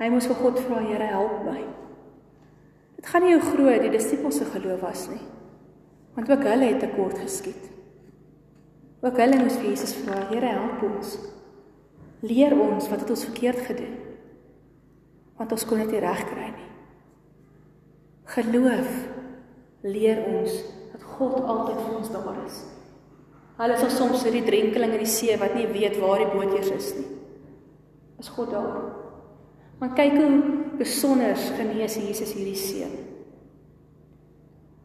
Hy 0.00 0.08
moes 0.12 0.28
vir 0.28 0.38
God 0.40 0.60
vra, 0.64 0.80
Here, 0.84 1.08
help 1.10 1.42
my. 1.44 1.62
Dit 2.96 3.08
gaan 3.10 3.24
nie 3.26 3.34
hoe 3.34 3.44
groot 3.44 3.84
die 3.84 3.92
disippels 3.92 4.38
se 4.40 4.46
geloof 4.48 4.84
was 4.84 5.06
nie. 5.10 5.22
Want 6.16 6.30
ook 6.32 6.44
hulle 6.48 6.70
het 6.70 6.80
tekort 6.80 7.18
geskiet. 7.20 7.72
Ook 9.04 9.18
hulle 9.20 9.40
moes 9.42 9.58
vir 9.58 9.70
Jesus 9.72 9.92
vra, 9.98 10.22
Here, 10.30 10.54
help 10.56 10.84
ons. 10.88 11.18
Leer 12.24 12.56
ons 12.56 12.88
wat 12.88 13.04
het 13.04 13.12
ons 13.12 13.26
verkeerd 13.28 13.66
gedoen. 13.68 13.98
Want 15.36 15.52
ons 15.52 15.66
kon 15.68 15.82
dit 15.82 15.92
nie 15.92 16.00
regkry 16.00 16.48
nie. 16.54 16.70
Geloof 18.36 18.94
leer 19.84 20.24
ons 20.24 20.56
God 21.18 21.40
altyd 21.42 21.80
vir 21.82 21.96
ons 21.98 22.12
daar 22.12 22.38
is. 22.44 22.60
Hulle 23.56 23.76
sal 23.80 23.92
soms 23.92 24.24
vir 24.26 24.36
die 24.36 24.44
drenkeling 24.46 24.94
in 24.96 25.04
die 25.04 25.10
see 25.10 25.36
wat 25.40 25.56
nie 25.56 25.66
weet 25.70 25.96
waar 26.00 26.20
die 26.20 26.30
boot 26.32 26.52
eers 26.56 26.72
is 26.74 26.90
nie. 26.98 27.06
Is 28.20 28.28
God 28.32 28.52
daar? 28.52 28.76
Maar 29.80 29.92
kyk 29.96 30.16
hoe 30.16 30.30
besonder 30.80 31.36
genees 31.56 31.96
Jesus 32.00 32.32
hierdie 32.36 32.56
seun. 32.56 32.94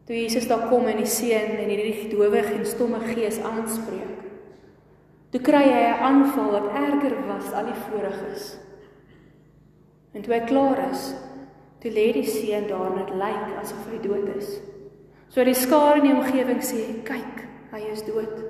Toe 0.08 0.16
Jesus 0.16 0.48
daar 0.48 0.66
kom 0.68 0.88
in 0.90 1.00
die 1.00 1.08
seun 1.08 1.56
en 1.62 1.68
hierdie 1.70 2.08
dowe 2.12 2.42
en 2.42 2.64
stomme 2.68 3.00
gees 3.12 3.38
aanspreek. 3.40 4.18
Toe 5.32 5.40
kry 5.40 5.64
hy 5.64 5.84
'n 5.88 6.02
aanval 6.08 6.50
wat 6.52 6.72
erger 6.76 7.16
was 7.28 7.46
as 7.46 7.52
al 7.52 7.66
die 7.72 7.82
voriges. 7.88 8.56
En 10.12 10.22
toe 10.22 10.34
hy 10.34 10.40
klaar 10.44 10.90
is, 10.90 11.14
Toe 11.82 11.90
lê 11.90 12.12
die 12.14 12.26
seun 12.30 12.68
daar 12.70 12.92
en 12.92 13.00
dit 13.00 13.16
lyk 13.18 13.56
asof 13.58 13.88
hy 13.90 13.96
dood 14.04 14.28
is. 14.36 14.52
So 15.32 15.44
die 15.48 15.56
skare 15.56 16.02
in 16.02 16.10
die 16.10 16.12
omgewing 16.12 16.60
sê, 16.60 17.02
"Kyk, 17.04 17.46
hy 17.72 17.80
is 17.90 18.02
dood." 18.04 18.44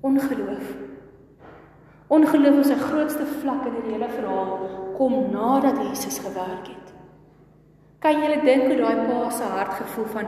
Ongeloof. 0.00 0.66
Ongeloof 2.08 2.58
is 2.60 2.70
'n 2.70 2.84
grootste 2.88 3.26
vlak 3.26 3.66
in 3.66 3.74
die 3.74 3.90
hele 3.92 4.08
verhaal 4.08 4.94
kom 4.96 5.30
nadat 5.32 5.78
Jesus 5.78 6.18
gewerk 6.18 6.66
het. 6.66 6.92
Kan 7.98 8.22
jy 8.22 8.40
dink 8.44 8.66
hoe 8.66 8.76
daai 8.76 9.06
pa 9.06 9.30
se 9.30 9.42
hart 9.42 9.74
gevoel 9.74 10.04
van 10.04 10.26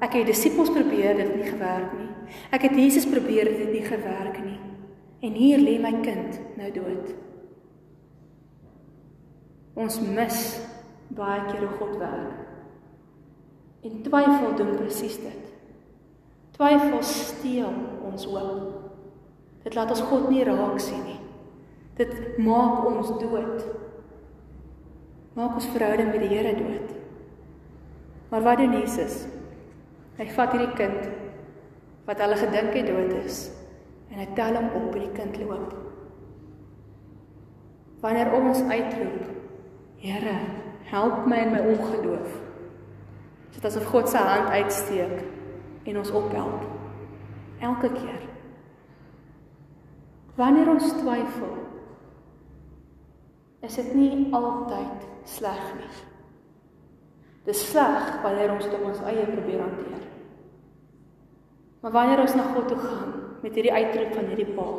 ek 0.00 0.12
het 0.12 0.26
disippels 0.26 0.70
probeer 0.70 1.16
dit 1.16 1.34
nie 1.34 1.50
gewerk 1.50 1.92
nie. 1.98 2.08
Ek 2.52 2.62
het 2.62 2.76
Jesus 2.76 3.06
probeer 3.06 3.44
dit 3.44 3.72
nie 3.72 3.82
gewerk 3.82 4.44
nie. 4.44 4.60
En 5.22 5.32
hier 5.32 5.58
lê 5.58 5.80
my 5.80 5.92
kind 6.02 6.40
nou 6.56 6.70
dood. 6.70 7.14
Ons 9.74 10.00
mis 10.00 10.60
baie 11.08 11.40
keer 11.50 11.60
hoe 11.60 11.76
God 11.78 11.98
werk. 11.98 12.45
En 13.86 14.02
twyfel 14.02 14.54
doen 14.58 14.74
presies 14.74 15.18
dit. 15.22 15.42
Twyfel 16.56 17.02
steel 17.02 17.72
ons 18.08 18.24
hoop. 18.24 18.72
Dit 19.62 19.74
laat 19.74 19.92
ons 19.94 20.04
God 20.10 20.28
nie 20.30 20.44
raak 20.46 20.78
sien 20.82 21.02
nie. 21.06 21.18
Dit 21.98 22.38
maak 22.42 22.86
ons 22.88 23.12
dood. 23.20 23.66
Maak 25.36 25.58
ons 25.60 25.68
verhouding 25.74 26.10
met 26.12 26.24
die 26.24 26.32
Here 26.32 26.54
dood. 26.56 26.94
Maar 28.30 28.42
wat 28.42 28.58
doen 28.62 28.74
Jesus? 28.80 29.24
Hy 30.16 30.26
vat 30.34 30.54
hierdie 30.54 30.74
kind 30.78 31.10
wat 32.06 32.22
hulle 32.22 32.38
gedink 32.40 32.74
het 32.78 32.88
dood 32.88 33.12
is 33.20 33.46
en 34.10 34.20
hy 34.22 34.26
tel 34.38 34.56
hom 34.56 34.70
op 34.78 34.94
en 34.94 35.02
die 35.02 35.12
kind 35.16 35.38
loop. 35.42 35.74
Wanneer 38.02 38.32
ons 38.38 38.62
uitroep, 38.62 39.32
Here, 39.98 40.36
help 40.92 41.24
my 41.26 41.40
in 41.42 41.54
my 41.54 41.62
ongeloof. 41.72 42.45
Dit 43.56 43.64
is 43.64 43.76
asof 43.76 43.88
God 43.88 44.10
sy 44.12 44.20
hand 44.20 44.50
uitsteek 44.52 45.22
en 45.88 45.96
ons 45.96 46.10
ophelp. 46.12 46.64
Elke 47.64 47.88
keer. 47.94 48.26
Wanneer 50.36 50.68
ons 50.68 50.90
twyfel, 50.98 51.54
is 53.64 53.78
dit 53.80 53.94
nie 53.96 54.26
altyd 54.36 55.08
sleg 55.24 55.64
nie. 55.78 55.88
Dis 57.48 57.64
sleg 57.70 58.20
wanneer 58.20 58.52
ons 58.58 58.68
dit 58.68 58.76
op 58.76 58.86
ons 58.90 59.04
eie 59.08 59.24
probeer 59.24 59.64
hanteer. 59.64 60.04
Maar 61.80 61.96
wanneer 61.96 62.26
ons 62.26 62.36
na 62.36 62.50
God 62.52 62.68
toe 62.68 62.78
gaan 62.84 63.12
met 63.40 63.56
hierdie 63.56 63.72
uitroep 63.72 64.16
van 64.18 64.32
hierdie 64.34 64.52
pa, 64.52 64.70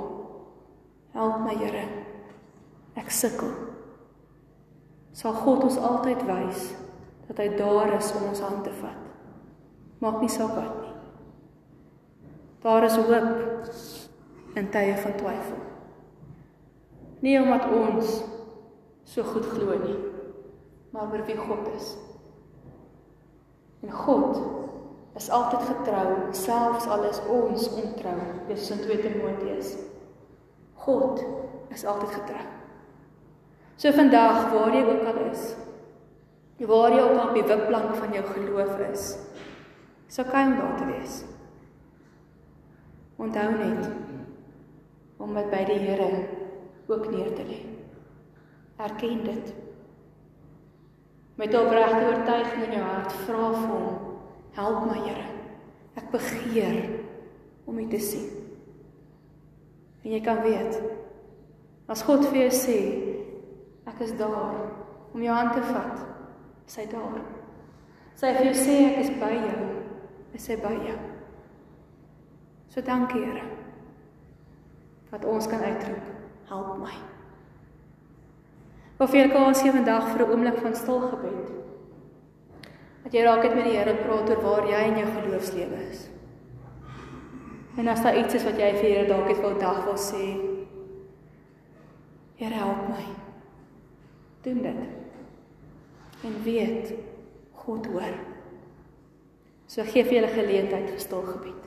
help 1.18 1.42
my 1.42 1.58
Here. 1.58 1.86
Ek 2.98 3.10
sukkel. 3.10 3.56
Sal 5.18 5.34
God 5.42 5.66
ons 5.66 5.82
altyd 5.82 6.22
wys 6.30 6.76
dat 7.28 7.38
hy 7.42 7.48
daar 7.60 7.94
is 7.98 8.12
om 8.16 8.30
ons 8.30 8.44
hand 8.44 8.64
te 8.64 8.74
vat. 8.80 9.04
Maak 10.04 10.22
nie 10.22 10.32
saak 10.32 10.54
wat 10.56 10.76
nie. 10.82 10.94
Daar 12.64 12.86
is 12.88 12.98
hoop 12.98 14.58
in 14.58 14.70
tye 14.74 14.96
van 14.98 15.16
twyfel. 15.20 15.64
Nie 17.26 17.40
omdat 17.42 17.70
ons 17.74 18.20
so 19.08 19.24
goed 19.24 19.46
glo 19.56 19.78
nie, 19.82 19.98
maar 20.94 21.12
oor 21.12 21.26
wie 21.26 21.38
God 21.38 21.70
is. 21.76 21.96
En 23.86 23.92
God 23.94 24.38
is 25.18 25.30
altyd 25.34 25.64
getrou, 25.70 26.08
selfs 26.38 26.88
al 26.88 27.06
is 27.10 27.22
ons 27.30 27.70
ontrou, 27.82 28.18
dis 28.50 28.70
in 28.74 28.82
2 28.84 29.00
Timoteus. 29.02 29.76
God 30.86 31.24
is 31.74 31.86
altyd 31.86 32.14
getrou. 32.20 32.46
So 33.78 33.94
vandag 33.94 34.52
waar 34.54 34.74
jy 34.74 34.84
ook 34.86 35.08
al 35.10 35.24
is, 35.30 35.52
waar 36.66 36.94
jy 36.94 37.02
ook 37.04 37.18
al 37.18 37.28
op 37.28 37.36
die 37.38 37.46
wipplank 37.46 37.96
van 37.96 38.14
jou 38.16 38.24
geloof 38.26 38.80
is, 38.90 39.04
sou 40.10 40.26
kan 40.28 40.56
daar 40.58 40.74
te 40.80 40.88
wees. 40.90 41.20
Onthou 43.18 43.52
net 43.58 43.90
om 45.22 45.34
dit 45.38 45.50
by 45.54 45.62
die 45.70 45.80
Here 45.86 46.10
ook 46.88 47.10
neer 47.12 47.34
te 47.36 47.46
lê. 47.46 47.62
Erken 48.78 49.24
dit. 49.26 49.54
Met 51.38 51.54
opregte 51.58 52.06
oortuiging 52.06 52.66
in 52.66 52.78
jou 52.80 52.86
hart 52.86 53.14
vra 53.26 53.50
vir 53.54 53.72
hom, 53.74 53.98
help 54.58 54.86
my 54.90 55.00
Here. 55.02 55.30
Ek 55.98 56.10
begeer 56.14 56.82
om 57.66 57.78
U 57.78 57.88
te 57.90 58.02
sien. 58.02 58.30
En 60.06 60.14
jy 60.14 60.22
kan 60.26 60.42
weet 60.46 60.78
as 61.88 62.04
God 62.04 62.26
vir 62.28 62.46
jou 62.46 62.52
sê 62.56 62.78
ek 63.88 64.02
is 64.04 64.14
daar 64.20 64.56
om 65.14 65.24
jou 65.24 65.34
hand 65.34 65.54
te 65.56 65.64
vat, 65.70 66.02
is 66.68 66.76
hy 66.76 66.86
daar. 66.92 67.22
Sy 68.18 68.34
vir 68.36 68.50
jou 68.50 68.56
sê 68.58 68.78
ek 68.90 68.98
is 69.06 69.12
by 69.22 69.32
jou, 69.36 69.68
is 70.36 70.48
hy 70.52 70.58
by 70.62 70.74
jou. 70.88 70.98
So 72.74 72.84
dankie 72.86 73.24
Here. 73.24 73.46
Dat 75.12 75.24
ons 75.26 75.48
kan 75.48 75.64
uitroep, 75.64 76.10
help 76.50 76.82
my. 76.82 76.96
Of 79.00 79.14
kan 79.14 79.46
ons 79.46 79.62
hier 79.62 79.72
vandag 79.72 80.10
vir 80.12 80.26
'n 80.26 80.32
oomblik 80.32 80.58
van 80.58 80.76
stil 80.76 81.00
gebed. 81.00 81.52
Dat 83.04 83.14
jy 83.14 83.24
raak 83.24 83.44
het 83.44 83.56
met 83.56 83.64
die 83.64 83.78
Here 83.78 83.94
praat 83.94 84.30
oor 84.30 84.42
waar 84.42 84.68
jy 84.68 84.82
in 84.88 84.98
jou 84.98 85.08
geloofslewe 85.08 85.90
is. 85.90 86.10
En 87.78 87.88
as 87.88 88.04
daar 88.04 88.18
iets 88.18 88.34
is 88.34 88.44
wat 88.44 88.58
jy 88.58 88.72
vir 88.74 88.90
Here 88.90 89.08
dalk 89.08 89.28
het 89.28 89.40
wil 89.40 89.60
dag 89.60 89.86
wil 89.86 89.98
sê, 89.98 90.38
Here 92.36 92.54
help 92.54 92.90
my. 92.90 93.06
Doen 94.42 94.62
dit. 94.62 94.97
En 96.26 96.44
weet 96.44 96.94
God 97.54 97.86
hoor. 97.86 98.18
So 99.68 99.84
gee 99.84 100.06
vir 100.08 100.22
julle 100.22 100.34
geleentheid 100.34 100.90
vir 100.90 101.02
stil 101.04 101.26
gebed. 101.28 101.67